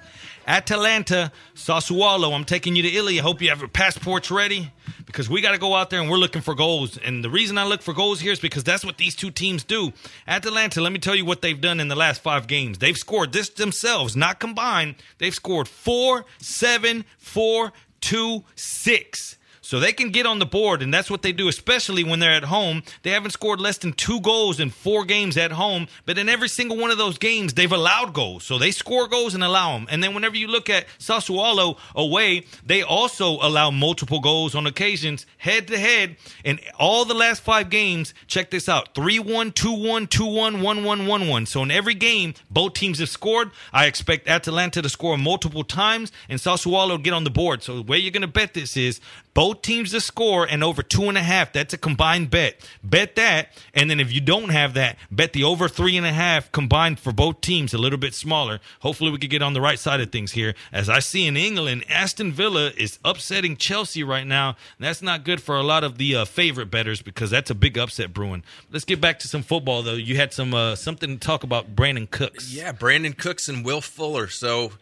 [0.47, 2.33] Atalanta, Sassuolo.
[2.33, 3.19] I'm taking you to Italy.
[3.19, 4.71] I hope you have your passports ready
[5.05, 6.97] because we got to go out there and we're looking for goals.
[6.97, 9.63] And the reason I look for goals here is because that's what these two teams
[9.63, 9.93] do.
[10.27, 12.77] Atalanta, let me tell you what they've done in the last five games.
[12.79, 14.95] They've scored this themselves, not combined.
[15.17, 19.37] They've scored four, seven, four, two, six.
[19.71, 22.33] So they can get on the board, and that's what they do, especially when they're
[22.33, 22.83] at home.
[23.03, 26.49] They haven't scored less than two goals in four games at home, but in every
[26.49, 28.43] single one of those games, they've allowed goals.
[28.43, 29.87] So they score goals and allow them.
[29.89, 35.25] And then whenever you look at Sassuolo away, they also allow multiple goals on occasions,
[35.37, 36.17] head to head.
[36.43, 40.61] In all the last five games, check this out 3 1, 2 1, 2 1,
[40.61, 41.45] 1 1, 1 1.
[41.45, 43.51] So in every game, both teams have scored.
[43.71, 47.63] I expect Atalanta to score multiple times and Sassuolo get on the board.
[47.63, 48.99] So the way you're going to bet this is
[49.33, 51.53] both teams to score and over two and a half.
[51.53, 52.55] That's a combined bet.
[52.83, 56.11] Bet that, and then if you don't have that, bet the over three and a
[56.11, 58.59] half combined for both teams, a little bit smaller.
[58.81, 60.53] Hopefully, we could get on the right side of things here.
[60.71, 64.55] As I see in England, Aston Villa is upsetting Chelsea right now.
[64.79, 67.77] That's not good for a lot of the uh, favorite betters because that's a big
[67.77, 68.43] upset brewing.
[68.71, 69.93] Let's get back to some football though.
[69.93, 72.53] You had some uh, something to talk about Brandin Cooks.
[72.53, 74.27] Yeah, Brandin Cooks and Will Fuller.
[74.27, 74.73] So,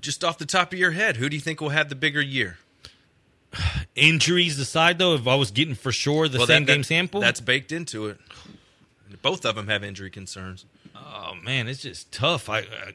[0.00, 2.20] just off the top of your head, who do you think will have the bigger
[2.20, 2.58] year?
[3.94, 6.86] Injuries aside, though, if I was getting for sure the Well, same that- game that-
[6.86, 8.18] sample, That's baked into it.
[9.22, 10.64] Both of them have injury concerns.
[10.94, 12.48] oh man, it's just tough.
[12.48, 12.92] I, I,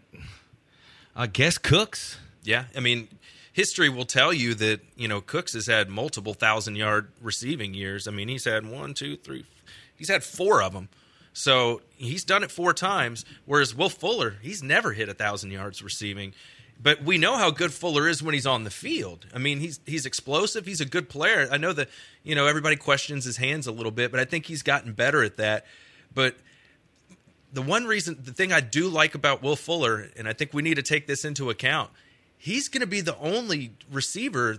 [1.16, 2.18] I guess Cooks.
[2.44, 3.08] Yeah, I mean,
[3.52, 8.08] history will tell you that you know Cooks has had multiple thousand yard receiving years.
[8.08, 9.46] I mean, he's had one, two, three,
[9.98, 10.90] he's had four of them.
[11.34, 13.24] So he's done it four times.
[13.46, 16.34] Whereas Will Fuller, he's never hit a thousand yards receiving.
[16.82, 19.28] But we know how good Fuller is when he's on the field.
[19.34, 20.66] I mean, he's he's explosive.
[20.66, 21.48] He's a good player.
[21.52, 21.90] I know that
[22.24, 25.24] you know everybody questions his hands a little bit, but I think he's gotten better
[25.24, 25.66] at that.
[26.14, 26.38] But
[27.54, 30.62] the one reason, the thing I do like about Will Fuller, and I think we
[30.62, 31.92] need to take this into account,
[32.38, 34.58] he's going to be the only receiver,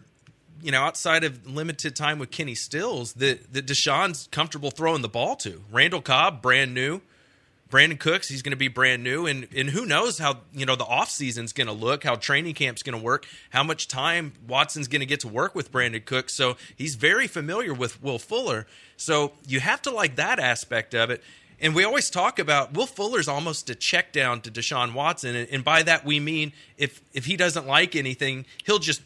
[0.63, 5.09] you know, outside of limited time with Kenny Stills that that Deshaun's comfortable throwing the
[5.09, 5.65] ball to.
[5.73, 7.01] Randall Cobb, brand new.
[7.73, 10.77] Brandin Cooks, he's going to be brand new, and and who knows how you know
[10.77, 14.35] the off season's going to look, how training camp's going to work, how much time
[14.47, 16.35] Watson's going to get to work with Brandin Cooks.
[16.35, 18.67] So he's very familiar with Will Fuller.
[18.99, 21.23] So you have to like that aspect of it.
[21.61, 25.49] And we always talk about Will Fuller's almost a check down to Deshaun Watson, and,
[25.49, 29.01] and by that we mean if if he doesn't like anything, he'll just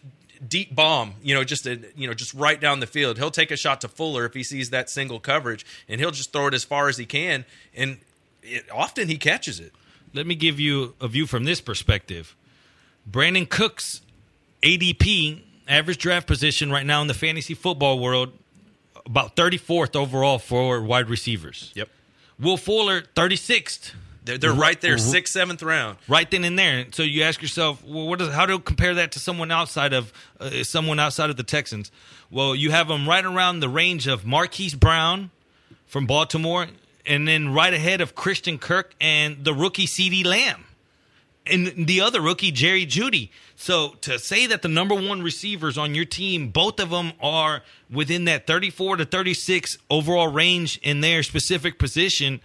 [0.46, 3.16] deep bomb, you know, just a, you know, just right down the field.
[3.16, 6.32] He'll take a shot to Fuller if he sees that single coverage, and he'll just
[6.32, 7.98] throw it as far as he can, and
[8.46, 9.72] it, often he catches it.
[10.14, 12.34] Let me give you a view from this perspective.
[13.10, 14.00] Brandin Cooks,
[14.62, 18.32] ADP, average draft position right now in the fantasy football world,
[19.04, 21.72] about 34th overall for wide receivers.
[21.74, 21.88] Yep,
[22.40, 23.92] Will Fuller, 36th.
[24.24, 25.98] they're, they're right there, sixth, seventh round.
[26.08, 26.86] right then and there.
[26.92, 30.12] So you ask yourself, well, what is how to compare that to someone outside of
[30.40, 31.90] uh, someone outside of the Texans?
[32.30, 35.30] Well, you have them right around the range of Marquise Brown
[35.86, 36.66] from Baltimore,
[37.06, 40.64] and then right ahead of Christian Kirk and the rookie CeeDee Lamb,
[41.46, 43.30] and the other rookie Jerry Jeudy.
[43.54, 47.62] So to say that the number one receivers on your team, both of them are
[47.90, 52.40] within that 34 to 36 overall range in their specific position,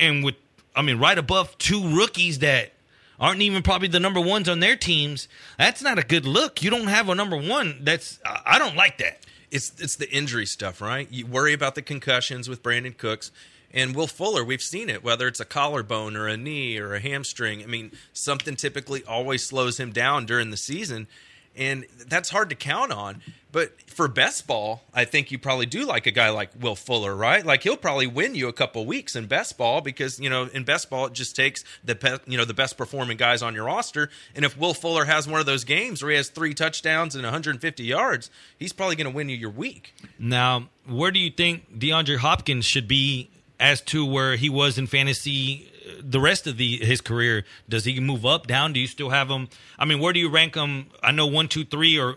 [0.00, 0.36] and with
[0.76, 2.72] I mean, right above two rookies that
[3.20, 5.28] aren't even probably the number ones on their teams.
[5.56, 6.62] That's not a good look.
[6.62, 7.78] You don't have a number one.
[7.82, 9.20] That's I don't like that.
[9.50, 11.06] it's it's the injury stuff, right?
[11.12, 13.30] You worry about the concussions with Brandin Cooks
[13.74, 14.44] and Will Fuller.
[14.44, 17.62] We've seen it, whether it's a collarbone or a knee or a hamstring.
[17.62, 21.08] I mean, something typically always slows him down during the season,
[21.56, 23.20] and that's hard to count on.
[23.50, 27.14] But for best ball, I think you probably do like a guy like Will Fuller,
[27.14, 27.44] right?
[27.44, 30.64] Like he'll probably win you a couple weeks in best ball because you know in
[30.64, 33.64] best ball it just takes the pe- you know the best performing guys on your
[33.64, 34.10] roster.
[34.34, 37.22] And if Will Fuller has one of those games where he has three touchdowns and
[37.22, 39.94] 150 yards, he's probably going to win you your week.
[40.18, 43.30] Now, where do you think DeAndre Hopkins should be
[43.60, 47.44] as to where he was in fantasy uh, the rest of the his career?
[47.68, 48.72] Does he move up, down?
[48.72, 49.48] Do you still have him?
[49.78, 50.86] I mean, where do you rank him?
[51.02, 52.16] I know one, two, three, or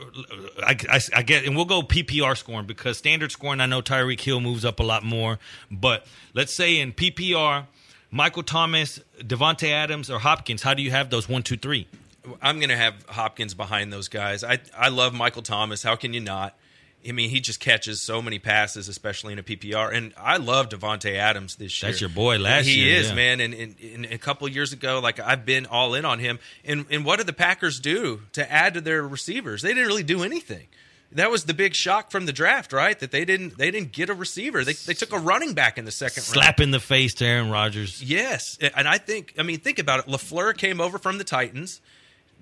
[0.64, 3.62] I, I, I get, and we'll go PPR scoring because standard scoring.
[3.62, 7.66] I know Tyreek Hill moves up a lot more, but let's say in PPR,
[8.10, 10.64] Michael Thomas, Davante Adams, or Hopkins.
[10.64, 11.88] How do you have those one, two, three?
[12.42, 14.44] I'm going to have Hopkins behind those guys.
[14.44, 15.84] I I love Michael Thomas.
[15.84, 16.58] How can you not?
[17.08, 19.94] I mean, he just catches so many passes, especially in a PPR.
[19.94, 21.92] And I love Davante Adams this year.
[21.92, 23.16] That's your boy last he year, He is, yeah.
[23.16, 23.40] man.
[23.40, 26.40] And, and, and a couple of years ago, like I've been all in on him.
[26.66, 29.62] And and what did the Packers do to add to their receivers?
[29.62, 30.68] They didn't really do anything.
[31.14, 33.00] That was the big shock from the draft, right?
[33.00, 34.66] That they didn't they didn't get a receiver.
[34.66, 36.34] They they took a running back in the second round.
[36.34, 38.04] Slap in the face to Aaron Rodgers.
[38.04, 40.08] Yes, and I think I mean think about it.
[40.08, 41.80] LaFleur came over from the Titans,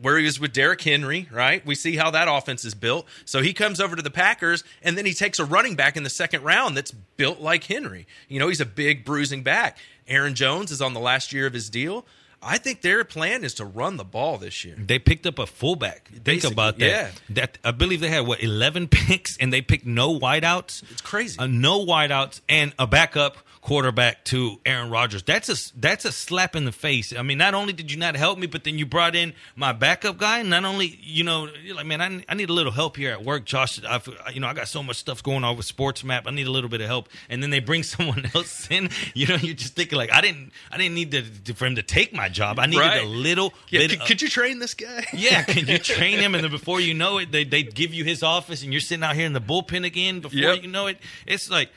[0.02, 1.28] where he was with Derrick Henry.
[1.32, 3.06] Right, we see how that offense is built.
[3.26, 6.04] So he comes over to the Packers, and then he takes a running back in
[6.04, 8.08] the second round that's built like Henry.
[8.28, 9.78] You know, he's a big bruising back.
[10.08, 12.06] Aaron Jones is on the last year of his deal.
[12.48, 14.76] I think their plan is to run the ball this year.
[14.78, 16.10] They picked up a fullback.
[16.10, 16.86] Think Basically, about that.
[16.86, 17.12] yeah.
[17.32, 20.84] That I believe they had what eleven picks, and they picked no wideouts.
[20.92, 21.40] It's crazy.
[21.40, 25.24] Uh, no wideouts and a backup quarterback to Aaron Rodgers.
[25.24, 27.12] That's a that's a slap in the face.
[27.18, 29.74] I mean, not only did you not help me, but then you brought in my
[29.74, 30.44] backup guy.
[30.44, 33.24] Not only you know, you're like man, I, I need a little help here at
[33.26, 33.84] work, Josh.
[33.84, 34.00] I,
[34.32, 36.28] you know, I got so much stuff going on with Sports Map.
[36.28, 37.10] I need a little bit of help.
[37.28, 38.90] And then they bring someone else in.
[39.16, 41.12] You know, you're just thinking like, I didn't I didn't need
[41.46, 42.60] to, for him to take my job.
[42.60, 43.02] I needed Right.
[43.02, 43.90] a little Yeah, bit.
[43.90, 45.06] could, of- could you train this guy?
[45.12, 46.36] yeah, can you train him?
[46.36, 49.04] And then before you know it, they they give you his office, and you're sitting
[49.04, 50.20] out here in the bullpen again.
[50.20, 50.62] Before Yep.
[50.62, 51.72] you know it, it's like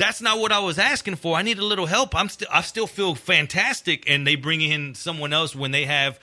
[0.00, 1.36] that's not what I was asking for.
[1.36, 2.14] I need a little help.
[2.16, 6.18] I'm still I still feel fantastic, and they bring in someone else when they have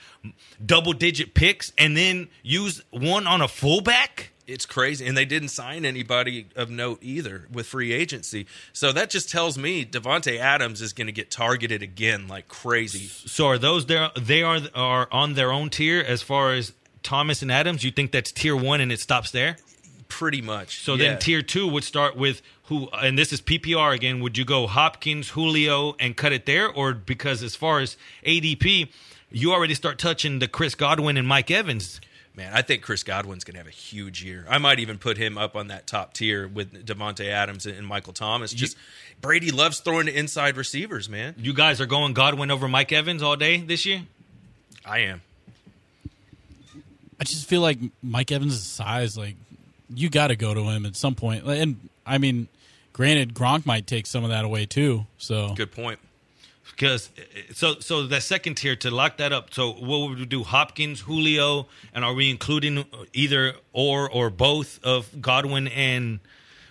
[0.64, 4.32] double digit picks, and then use one on a fullback.
[4.46, 5.06] It's crazy.
[5.06, 8.46] And they didn't sign anybody of note either with free agency.
[8.72, 13.08] So that just tells me Davante Adams is going to get targeted again like crazy.
[13.08, 14.08] So are those there?
[14.18, 17.84] They are are on their own tier as far as Thomas and Adams.
[17.84, 19.58] You think that's tier one, and it stops there?
[20.08, 20.80] Pretty much.
[20.82, 21.10] So Yeah.
[21.10, 24.20] then tier two would start with who, and this is PPR again.
[24.20, 28.90] Would you go Hopkins, Julio, and cut it there, or because as far as ADP,
[29.30, 32.00] you already start touching the Chris Godwin and Mike Evans?
[32.36, 34.46] Man, I think Chris Godwin's going to have a huge year.
[34.48, 38.12] I might even put him up on that top tier with Davante Adams and Michael
[38.12, 38.52] Thomas.
[38.52, 38.76] Just
[39.20, 41.34] Brady loves throwing to inside receivers, man.
[41.38, 44.02] You guys are going Godwin over Mike Evans all day this year.
[44.84, 45.22] I am.
[47.18, 49.34] I just feel like Mike Evans' size, like
[49.92, 51.44] you got to go to him at some point.
[51.44, 52.46] And I mean,
[52.98, 55.06] granted, Gronk might take some of that away too.
[55.18, 56.00] So Good point.
[56.72, 57.10] Because
[57.54, 59.54] so so that second tier to lock that up.
[59.54, 60.42] So what would we do?
[60.44, 66.20] Hopkins, Julio, and are we including either or or both of Godwin and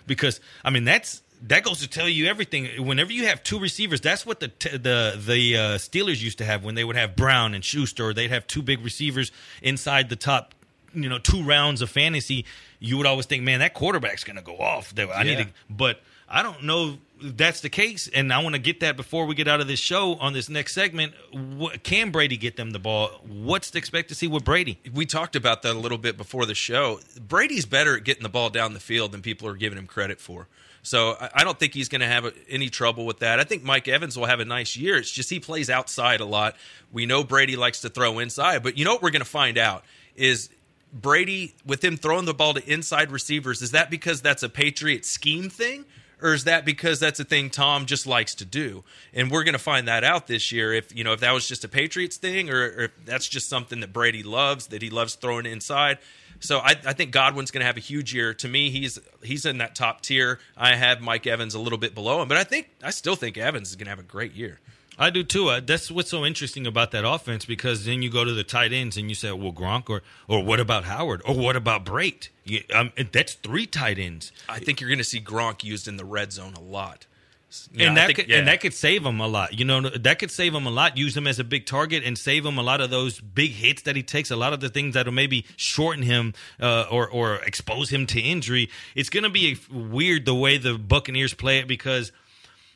[0.06, 2.84] because I mean that's that goes to tell you everything.
[2.86, 6.62] Whenever you have two receivers, that's what the the the uh, Steelers used to have
[6.64, 8.08] when they would have Brown and Schuster.
[8.08, 9.30] Or they'd have two big receivers
[9.62, 10.54] inside the top,
[10.94, 12.44] you know, two rounds of fantasy.
[12.80, 14.94] You would always think, man, that quarterback's going to go off.
[14.94, 15.36] They- I Yeah.
[15.36, 18.80] need to, but I don't know if that's the case, and I want to get
[18.80, 21.14] that before we get out of this show on this next segment.
[21.32, 23.08] What, can Brady get them the ball?
[23.26, 24.78] What's to expect to see with Brady?
[24.92, 27.00] we talked about that a little bit before the show.
[27.20, 30.20] Brady's better at getting the ball down the field than people are giving him credit
[30.20, 30.48] for.
[30.82, 33.40] So I don't think he's going to have any trouble with that.
[33.40, 34.96] I think Mike Evans will have a nice year.
[34.96, 36.56] It's just he plays outside a lot.
[36.92, 39.58] We know Brady likes to throw inside, but you know what we're going to find
[39.58, 40.50] out is
[40.92, 43.60] Brady with him throwing the ball to inside receivers.
[43.60, 45.84] Is that because that's a Patriot scheme thing?
[46.20, 48.82] Or is that because that's a thing Tom just likes to do?
[49.14, 50.72] And we're going to find that out this year.
[50.72, 53.48] If you know if that was just a Patriots thing, or, or if that's just
[53.48, 55.98] something that Brady loves, that he loves throwing inside.
[56.40, 58.34] So I, I think Godwin's going to have a huge year.
[58.34, 60.38] To me, he's he's in that top tier.
[60.56, 63.38] I have Mike Evans a little bit below him, but I think I still think
[63.38, 64.58] Evans is going to have a great year.
[64.98, 65.48] I do too.
[65.48, 68.72] Uh, that's what's so interesting about that offense because then you go to the tight
[68.72, 72.28] ends and you say, well, Gronk, or or what about Howard, or what about Brate?
[72.44, 74.32] You, um, that's three tight ends.
[74.48, 77.06] I think you're going to see Gronk used in the red zone a lot.
[77.72, 78.38] You and that think- could, yeah.
[78.38, 79.58] and that could save him a lot.
[79.58, 80.98] You know, that could save him a lot.
[80.98, 83.82] Use him as a big target and save him a lot of those big hits
[83.82, 84.30] that he takes.
[84.30, 88.20] A lot of the things that'll maybe shorten him uh, or or expose him to
[88.20, 88.68] injury.
[88.94, 92.12] It's going to be weird the way the Buccaneers play it because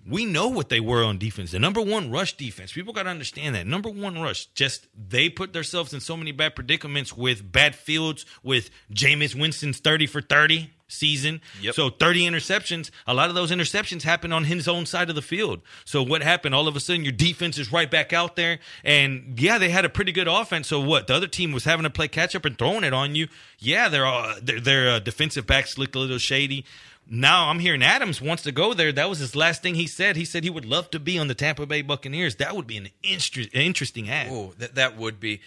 [0.09, 1.53] we know what they were on defense.
[1.53, 2.73] The number one rush defense.
[2.73, 3.67] People got to understand that.
[3.67, 4.47] Number one rush.
[4.47, 9.79] Just they put themselves in so many bad predicaments with bad fields, with Jameis Winston's
[9.79, 11.41] 30 for 30 season.
[11.61, 11.75] Yep.
[11.75, 12.91] So 30 interceptions.
[13.07, 15.63] A lot of those interceptions happen on his own side of the field.
[15.85, 16.55] So what happened?
[16.55, 18.59] All of a sudden, your defense is right back out there.
[18.85, 20.69] And yeah, they had a pretty good offense.
[20.69, 21.07] So what?
[21.07, 23.29] The other team was having to play catch up and throwing it on you.
[23.59, 26.65] Yeah, their uh, their, their uh, defensive backs looked a little shady.
[27.09, 28.93] Now I'm hearing Adams wants to go there.
[28.93, 30.17] That was his last thing he said.
[30.17, 32.37] He said he would love to be on the Tampa Bay Buccaneers.
[32.37, 34.29] That would be an inter- interesting ad.
[34.31, 35.41] Oh, that that would be.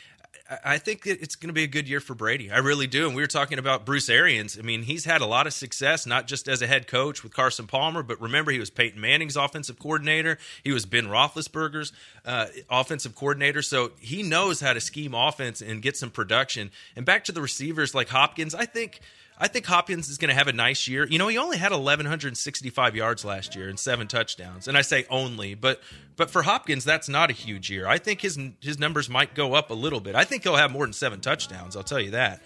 [0.63, 2.51] I- think it's going to be a good year for Brady.
[2.51, 3.07] I really do.
[3.07, 4.59] And we were talking about Bruce Arians.
[4.59, 7.33] I mean, he's had a lot of success, not just as a head coach with
[7.33, 10.37] Carson Palmer, but remember he was Peyton Manning's offensive coordinator.
[10.63, 11.93] He was Ben Roethlisberger's
[12.25, 13.63] uh, offensive coordinator.
[13.63, 16.69] So he knows how to scheme offense and get some production.
[16.95, 18.99] And back to the receivers like Hopkins, I think.
[19.37, 21.05] I think Hopkins is going to have a nice year.
[21.07, 24.67] You know, he only had 1165 yards last year and seven touchdowns.
[24.67, 25.81] And I say only, but
[26.15, 27.87] but for Hopkins that's not a huge year.
[27.87, 30.15] I think his his numbers might go up a little bit.
[30.15, 32.41] I think he'll have more than 7 touchdowns, I'll tell you that.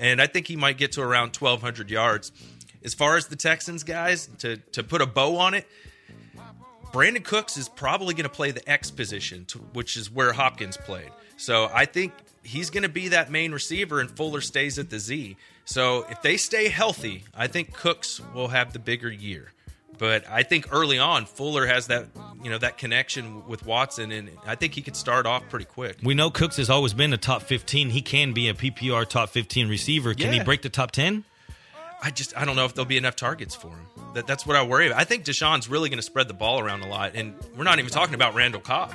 [0.00, 2.32] And I think he might get to around 1200 yards.
[2.84, 5.68] As far as the Texans guys to to put a bow on it,
[6.92, 11.10] Brandin Cooks is probably going to play the X position, which is where Hopkins played.
[11.36, 12.12] So I think
[12.42, 15.36] he's going to be that main receiver, and Fuller stays at the Z.
[15.64, 19.52] So if they stay healthy, I think Cooks will have the bigger year.
[19.98, 22.06] But I think early on, Fuller has that
[22.42, 25.98] you know that connection with Watson, and I think he could start off pretty quick.
[26.02, 27.90] We know Cooks has always been a top 15.
[27.90, 30.14] He can be a PPR top 15 receiver.
[30.14, 31.24] Can he break the top 10?
[32.02, 33.86] I just I don't know if there'll be enough targets for him.
[34.14, 34.98] That, that's what I worry about.
[34.98, 37.78] I think Deshaun's really going to spread the ball around a lot, and we're not
[37.78, 38.94] even talking about Randall Cobb.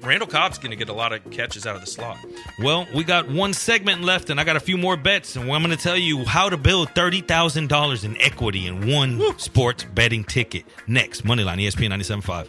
[0.00, 2.18] Randall Cobb's going to get a lot of catches out of the slot.
[2.58, 5.62] Well, we got one segment left, and I got a few more bets, and I'm
[5.62, 9.84] going to tell you how to build thirty thousand dollars in equity in one sports
[9.84, 10.64] betting ticket.
[10.86, 12.48] Next, Moneyline, ESPN 97.5.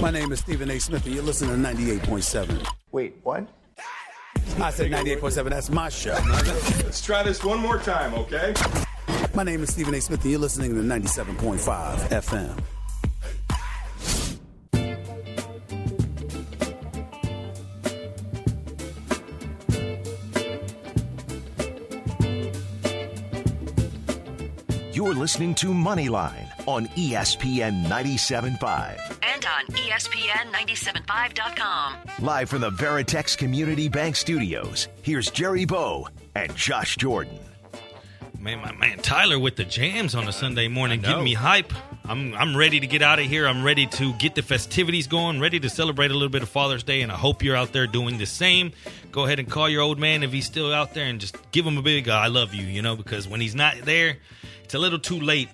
[0.00, 0.78] My name is Stephen A.
[0.78, 2.66] Smith, and you're listening to 98.7.
[2.92, 3.48] Wait, what?
[4.58, 5.50] I said 98.7.
[5.50, 6.18] That's my show.
[6.84, 8.54] Let's try this one more time, okay?
[9.34, 10.00] My name is Stephen A.
[10.00, 12.58] Smith, and you're listening to 97.5 FM.
[24.92, 29.25] You're listening to Moneyline on ESPN 97.5.
[29.46, 31.94] And on E ESPN 975.com.
[32.20, 37.38] Live from the Veritex Community Bank Studios, here's Jerry Bow and Josh Jordan.
[38.40, 41.08] Man, my man Tyler with the jams on a Sunday morning, I know.
[41.10, 41.72] giving me hype.
[42.04, 43.46] I'm I'm ready to get out of here.
[43.46, 46.82] I'm ready to get the festivities going, ready to celebrate a little bit of Father's
[46.82, 48.72] Day, and I hope you're out there doing the same.
[49.12, 51.66] Go ahead and call your old man if he's still out there, and just give
[51.66, 54.18] him a big uh, "I love you," you know, because when he's not there,
[54.64, 55.48] it's a little too late.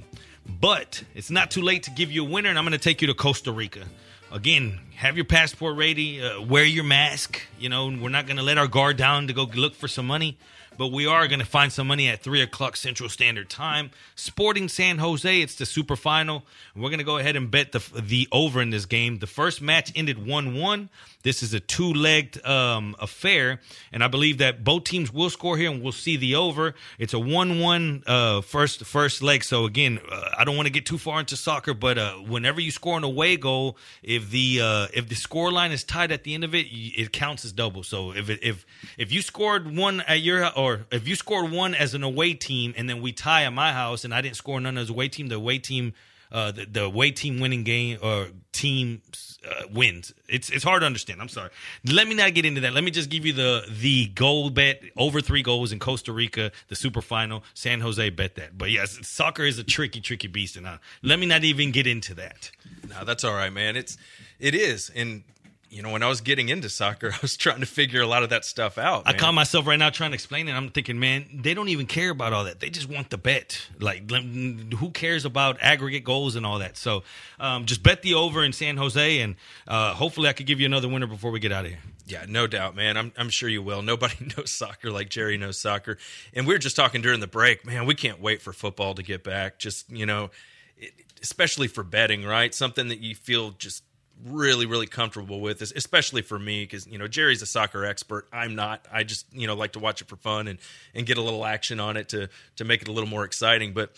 [0.46, 3.00] But it's not too late to give you a winner, and I'm going to take
[3.00, 3.84] you to Costa Rica.
[4.32, 6.22] Again, have your passport ready.
[6.22, 7.40] Uh, wear your mask.
[7.58, 10.06] You know, we're not going to let our guard down to go look for some
[10.06, 10.38] money,
[10.78, 13.90] but we are going to find some money at 3 o'clock Central Standard Time.
[14.14, 16.44] Sporting San Jose, it's the super final.
[16.74, 19.18] We're going to go ahead and bet the, the over in this game.
[19.18, 20.88] The first match ended 1 1.
[21.22, 23.60] This is a two legged um, affair,
[23.92, 26.74] and I believe that both teams will score here, and we'll see the over.
[26.98, 29.44] It's a 1 1 uh, first, first leg.
[29.44, 32.60] So, again, uh, I don't want to get too far into soccer, but uh, whenever
[32.60, 36.24] you score an away goal, if the uh, if the score line is tied at
[36.24, 37.82] the end of it, it counts as double.
[37.82, 38.66] So if it, if
[38.98, 42.74] if you scored one at your or if you scored one as an away team
[42.76, 45.28] and then we tie at my house and I didn't score none as away team,
[45.28, 45.94] the away team
[46.32, 49.02] uh, the, the away team winning game or team
[49.48, 50.14] uh, wins.
[50.28, 51.20] It's it's hard to understand.
[51.20, 51.50] I'm sorry.
[51.84, 52.72] Let me not get into that.
[52.72, 56.50] Let me just give you the the goal bet over three goals in Costa Rica,
[56.68, 57.44] the super final.
[57.54, 58.56] San Jose bet that.
[58.56, 61.86] But yes, soccer is a tricky, tricky beast, and uh, let me not even get
[61.86, 62.50] into that.
[62.88, 63.76] No, that's all right, man.
[63.76, 63.98] It's
[64.38, 65.24] it is, and
[65.72, 68.22] you know, when I was getting into soccer, I was trying to figure a lot
[68.22, 69.04] of that stuff out.
[69.06, 69.18] I man.
[69.18, 70.52] caught myself right now trying to explain it.
[70.52, 72.60] I'm thinking, man, they don't even care about all that.
[72.60, 73.68] They just want the bet.
[73.80, 76.76] Like, who cares about aggregate goals and all that?
[76.76, 77.04] So,
[77.40, 80.66] um, just bet the over in San Jose, and uh, hopefully, I could give you
[80.66, 81.80] another winner before we get out of here.
[82.06, 82.98] Yeah, no doubt, man.
[82.98, 83.80] I'm I'm sure you will.
[83.80, 85.96] Nobody knows soccer like Jerry knows soccer.
[86.34, 87.86] And we were just talking during the break, man.
[87.86, 89.58] We can't wait for football to get back.
[89.58, 90.30] Just you know,
[90.76, 90.92] it,
[91.22, 92.54] especially for betting, right?
[92.54, 93.84] Something that you feel just
[94.24, 98.26] really really comfortable with this especially for me because you know jerry's a soccer expert.
[98.32, 98.86] I'm not.
[98.92, 100.58] I just you know like to watch it for fun and
[100.94, 103.72] and get a little action on it to to make it a little more exciting.
[103.72, 103.92] But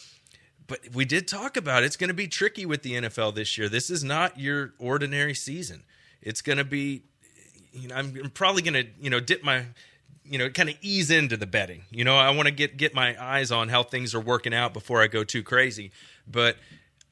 [0.66, 1.86] but we did talk about it.
[1.86, 3.68] it's going to be tricky with the nfl this year.
[3.68, 5.84] This is not your ordinary season.
[6.22, 7.02] It's going to be
[7.72, 9.64] you know i'm, I'm probably going to you know dip my
[10.24, 11.82] you know kind of ease into the betting.
[11.90, 14.72] You know i want to get get my eyes on how things are working out
[14.72, 15.92] before i go too crazy.
[16.26, 16.56] But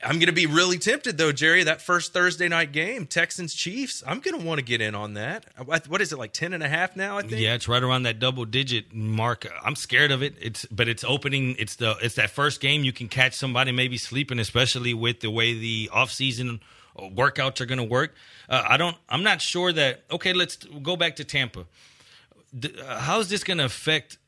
[0.04, 1.62] I'm going to be really tempted though, Jerry.
[1.64, 4.02] That first Thursday night game, Texans Chiefs.
[4.06, 5.46] I'm going to want to get in on that.
[5.64, 7.18] What is it like 10 and a half now?
[7.18, 7.40] I think.
[7.40, 9.46] Yeah, it's right around that double digit mark.
[9.64, 10.34] I'm scared of it.
[10.40, 11.54] It's but it's opening.
[11.58, 15.30] It's the it's that first game you can catch somebody maybe sleeping, especially with the
[15.30, 16.60] way the offseason
[16.98, 18.14] workouts are going to work.
[18.48, 18.96] Uh, I don't.
[19.08, 20.04] I'm not sure that.
[20.10, 21.66] Okay, let's go back to Tampa.
[22.62, 24.18] Uh, how's this going to affect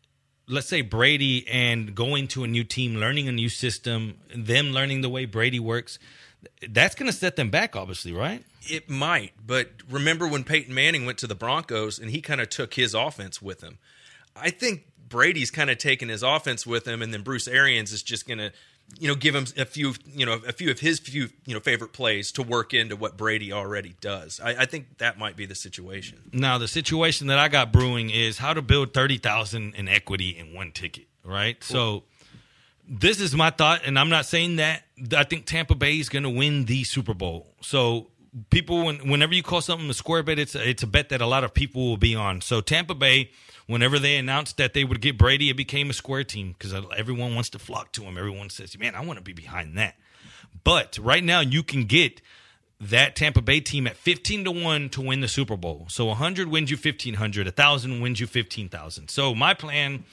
[0.47, 5.01] let's say Brady and going to a new team, learning a new system, them learning
[5.01, 5.99] the way Brady works,
[6.69, 8.45] that's going to set them back, obviously, right?
[8.63, 12.49] It might, but remember when Peyton Manning went to the Broncos and he kind of
[12.49, 13.79] took his offense with him.
[14.37, 18.03] I think Brady's kind of taken his offense with him, and then Bruce Arians is
[18.03, 18.53] just going to
[18.99, 21.61] you know, give him a few, you know, a few of his few, you know,
[21.61, 24.41] favorite plays to work into what Brady already does.
[24.41, 26.19] I, I think that might be the situation.
[26.33, 30.31] Now, the situation that I got brewing is how to build thirty thousand in equity
[30.31, 31.07] in one ticket.
[31.25, 31.59] Right.
[31.59, 31.75] Cool.
[31.75, 32.03] So,
[32.87, 34.83] this is my thought, and I'm not saying that
[35.17, 37.49] I think Tampa Bay is going to win the Super Bowl.
[37.63, 38.09] So,
[38.51, 41.21] people, when, whenever you call something a square bet, it's a, it's a bet that
[41.21, 42.43] a lot of people will be on.
[42.43, 43.31] So, Tampa Bay
[43.67, 47.35] whenever they announced that they would get Brady, it became a square team because everyone
[47.35, 48.19] wants to flock to him.
[48.19, 49.97] Everyone says, man, I want to be behind that.
[50.63, 52.21] But right now, you can get
[52.81, 55.87] that Tampa Bay team at 15 to 1 to win the Super Bowl.
[55.89, 59.09] So 100 wins you 1500, 1000 wins you 15,000.
[59.09, 60.05] So my plan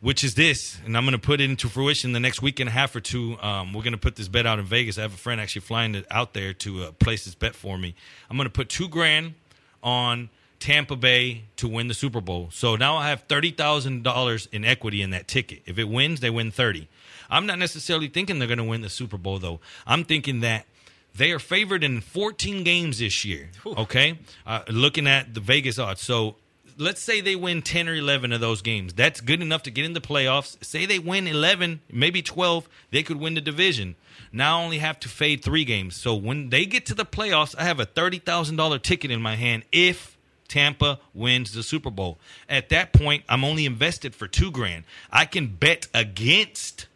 [0.00, 2.68] which is this, and I'm going to put it into fruition the next week and
[2.68, 3.36] a half or two.
[3.40, 4.96] Um, we're going to put this bet out in Vegas.
[4.98, 7.94] I have a friend actually flying out there to uh, place this bet for me.
[8.30, 9.34] I'm going to put two grand
[9.82, 12.48] on Tampa Bay to win the Super Bowl.
[12.52, 15.62] So now I have $30,000 in equity in that ticket.
[15.66, 16.88] If it wins, they win 30.
[17.30, 19.60] I'm not necessarily thinking they're going to win the Super Bowl though.
[19.86, 20.66] I'm thinking that
[21.14, 23.50] they are favored in 14 games this year.
[23.66, 24.18] Okay?
[24.46, 26.00] Uh, looking at the Vegas odds.
[26.00, 26.36] So
[26.76, 28.94] let's say they win 10 or 11 of those games.
[28.94, 30.62] That's good enough to get in the playoffs.
[30.64, 33.96] Say they win 11, maybe 12, they could win the division.
[34.32, 35.96] Now I only have to fade 3 games.
[35.96, 39.64] So when they get to the playoffs, I have a $30,000 ticket in my hand
[39.72, 40.17] if
[40.48, 42.18] Tampa wins the Super Bowl.
[42.48, 44.84] At that point, I'm only invested for two grand.
[45.12, 46.86] I can bet against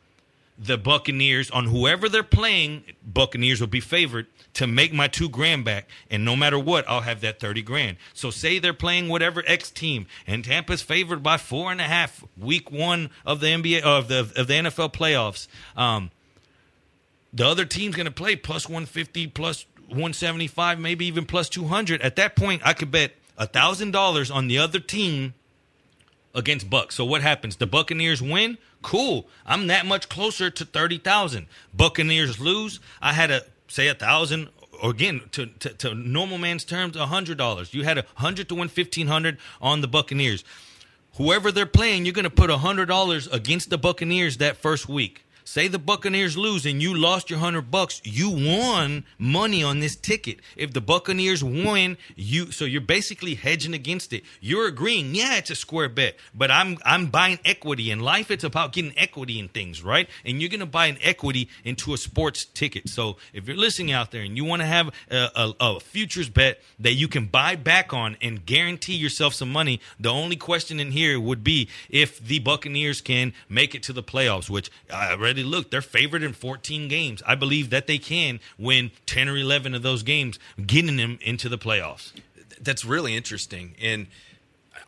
[0.59, 2.85] the Buccaneers on whoever they're playing.
[3.05, 7.01] Buccaneers will be favored to make my two grand back, and no matter what, I'll
[7.01, 7.97] have that thirty grand.
[8.13, 12.25] So say they're playing whatever X team, and Tampa's favored by four and a half
[12.39, 15.49] week one of the NBA of the of the NFL playoffs.
[15.77, 16.11] Um,
[17.33, 21.25] the other team's going to play plus one fifty, plus one seventy five, maybe even
[21.25, 22.03] plus two hundred.
[22.03, 23.13] At that point, I could bet
[23.47, 25.35] $1,000 on the other team
[26.35, 26.95] against Bucks.
[26.95, 27.57] So what happens?
[27.57, 28.59] The Buccaneers win?
[28.83, 29.29] Cool.
[29.47, 31.47] I'm that much closer to 30,000.
[31.75, 32.81] Buccaneers lose?
[33.01, 34.49] I had a say a 1,000
[34.83, 37.73] or again to, to, to normal man's terms $100.
[37.73, 40.45] You had a 100 to win 1500 on the Buccaneers.
[41.17, 45.25] Whoever they're playing, you're going to put $100 against the Buccaneers that first week.
[45.45, 49.97] Say the Buccaneers lose and you lost your hundred bucks, you won money on this
[49.97, 50.41] ticket.
[50.57, 54.23] If the Buccaneers win, you so you're basically hedging against it.
[54.41, 58.31] You're agreeing, yeah, it's a square bet, but I'm I'm buying equity in life.
[58.31, 60.09] It's about getting equity in things, right?
[60.25, 62.89] And you're gonna buy an equity into a sports ticket.
[62.89, 66.29] So if you're listening out there and you want to have a, a, a futures
[66.29, 70.81] bet that you can buy back on and guarantee yourself some money, the only question
[70.81, 75.15] in here would be if the Buccaneers can make it to the playoffs, which I
[75.33, 75.71] already looked.
[75.71, 77.23] They're favored in 14 games.
[77.27, 81.49] I believe that they can win 10 or 11 of those games, getting them into
[81.49, 82.13] the playoffs.
[82.61, 83.75] That's really interesting.
[83.81, 84.09] And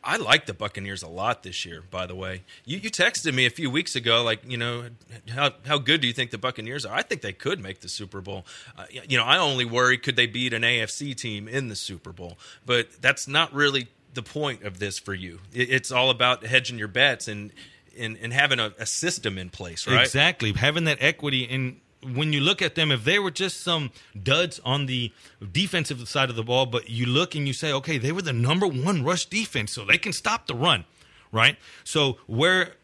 [0.03, 2.43] I like the Buccaneers a lot this year, by the way.
[2.67, 4.85] You, you texted me a few weeks ago, like, you know,
[5.31, 6.95] how, how good do you think the Buccaneers are?
[6.95, 8.45] I think they could make the Super Bowl.
[8.77, 12.13] Uh, you know, I only worry could they beat an AFC team in the Super
[12.13, 12.39] Bowl?
[12.67, 15.41] But that's not really the point of this for you.
[15.55, 17.27] It, it's all about hedging your bets.
[17.29, 17.51] And
[17.99, 20.03] and, having a, a system in place, right?
[20.03, 20.53] Exactly.
[20.53, 21.81] Having that equity and
[22.13, 23.91] when you look at them, if they were just some
[24.21, 25.13] duds on the
[25.53, 28.33] defensive side of the ball, but you look and you say, okay, they were the
[28.33, 30.85] number one rush defense, so they can stop the run,
[31.33, 31.57] right?
[31.83, 32.75] So where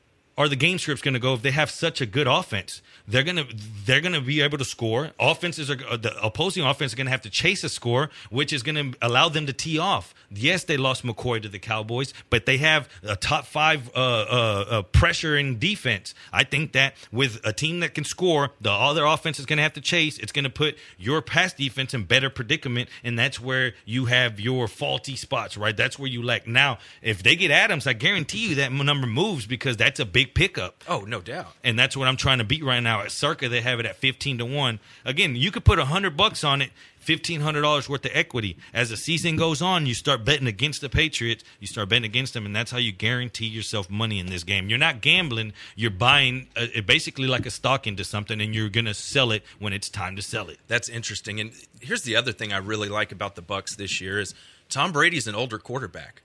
[0.41, 2.81] are the game scripts going to go if they have such a good offense?
[3.07, 3.45] They're gonna
[3.85, 5.11] they're gonna be able to score.
[5.19, 8.63] Offenses are uh, the opposing offense is gonna have to chase a score, which is
[8.63, 10.15] gonna allow them to tee off.
[10.31, 14.65] Yes, they lost McCoy to the Cowboys, but they have a top five uh, uh,
[14.71, 16.15] uh, pressure in defense.
[16.33, 19.75] I think that with a team that can score, the other offense is gonna have
[19.75, 20.17] to chase.
[20.19, 24.69] It's gonna put your pass defense in better predicament, and that's where you have your
[24.69, 25.57] faulty spots.
[25.57, 26.47] Right, that's where you lack.
[26.47, 30.30] Now, if they get Adams, I guarantee you that number moves because that's a big
[30.35, 30.85] pickup.
[30.89, 31.53] Oh, no doubt.
[31.63, 33.01] And that's what I'm trying to beat right now.
[33.01, 34.81] At Circa, they have it at 15 to 1.
[35.05, 36.71] Again, you could put a 100 bucks on it,
[37.07, 38.57] $1,500 worth of equity.
[38.73, 42.35] As the season goes on, you start betting against the Patriots, you start betting against
[42.35, 44.69] them, and that's how you guarantee yourself money in this game.
[44.69, 48.85] You're not gambling, you're buying uh, basically like a stock into something, and you're going
[48.85, 50.59] to sell it when it's time to sell it.
[50.69, 51.41] That's interesting.
[51.41, 54.35] And here's the other thing I really like about the Bucks this year is
[54.69, 56.23] Tom Brady's an older quarterback.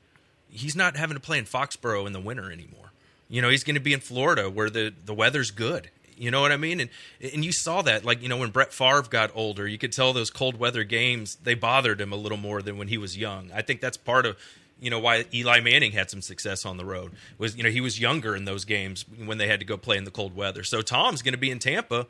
[0.50, 2.85] He's not having to play in Foxborough in the winter anymore.
[3.30, 5.90] You know, he's going to be in Florida where the, the weather's good.
[6.18, 6.80] You know what I mean?
[6.80, 6.90] And
[7.34, 10.14] and you saw that, like you know, when Brett Favre got older, you could tell
[10.14, 13.52] those cold weather games they bothered him a little more than when he was young.
[13.54, 14.38] I think that's part of
[14.80, 17.82] you know why Eli Manning had some success on the road was you know he
[17.82, 20.64] was younger in those games when they had to go play in the cold weather.
[20.64, 22.08] So Tom's going to be in Tampa.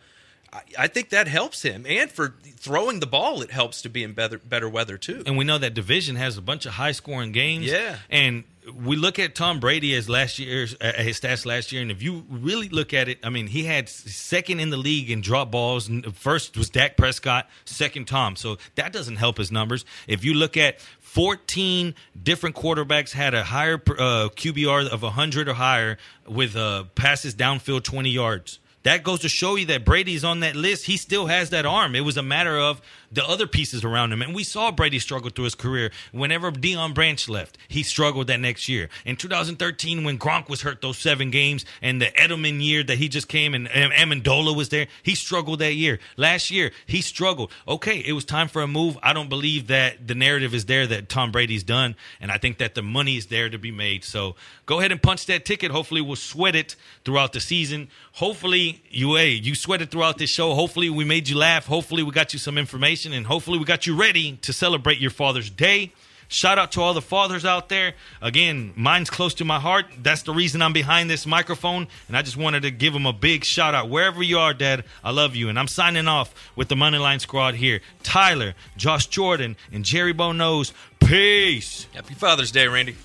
[0.77, 4.13] I, think that helps him, and for throwing the ball, it helps to be in
[4.13, 5.23] better better weather too.
[5.25, 7.65] And we know that division has a bunch of high scoring games.
[7.65, 7.97] Yeah.
[8.09, 8.43] And
[8.73, 12.01] we look at Tom Brady as last year's uh, his stats last year, and if
[12.01, 15.51] you really look at it, I mean, he had second in the league in drop
[15.51, 15.89] balls.
[16.13, 18.35] First was Dak Prescott, second Tom.
[18.35, 19.85] So that doesn't help his numbers.
[20.07, 25.53] If you look at 14 different quarterbacks had a higher uh, QBR of 100 or
[25.53, 25.97] higher
[26.27, 28.59] with uh, passes downfield 20 yards.
[28.85, 30.85] That goes to show you that Brady's on that list.
[30.85, 31.95] He still has that arm.
[31.95, 32.81] It was a matter of
[33.11, 34.21] the other pieces around him.
[34.21, 35.89] And we saw Brady struggle through his career.
[36.11, 38.89] Whenever Deion Branch left, he struggled that next year.
[39.03, 43.09] In 2013, when Gronk was hurt those seven games, and the Edelman year that he
[43.09, 45.97] just came and Amendola was there, he struggled that year.
[46.15, 47.51] Last year, he struggled.
[47.67, 48.99] Okay, it was time for a move.
[49.01, 52.59] I don't believe that the narrative is there that Tom Brady's done, and I think
[52.59, 54.03] that the money is there to be made.
[54.03, 54.35] So
[54.67, 55.71] go ahead and punch that ticket.
[55.71, 57.89] Hopefully, we'll sweat it throughout the season.
[58.13, 60.53] Hopefully, you hey, you sweated throughout this show.
[60.53, 61.65] Hopefully, we made you laugh.
[61.65, 65.11] Hopefully, we got you some information, and hopefully, we got you ready to celebrate your
[65.11, 65.91] Father's Day.
[66.27, 67.93] Shout out to all the fathers out there.
[68.21, 69.85] Again, mine's close to my heart.
[70.01, 71.87] That's the reason I'm behind this microphone.
[72.07, 73.89] And I just wanted to give them a big shout out.
[73.89, 75.49] Wherever you are, Dad, I love you.
[75.49, 77.81] And I'm signing off with the Moneyline Squad here.
[78.03, 80.73] Tyler, Josh Jordan, and Jerry Bo knows.
[80.99, 81.87] Peace.
[81.93, 82.95] Happy Father's Day, Randy.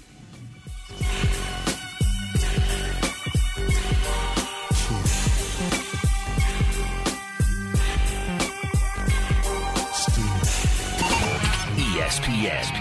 [12.11, 12.75] ESPN.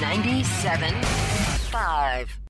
[0.00, 2.32] 97.5.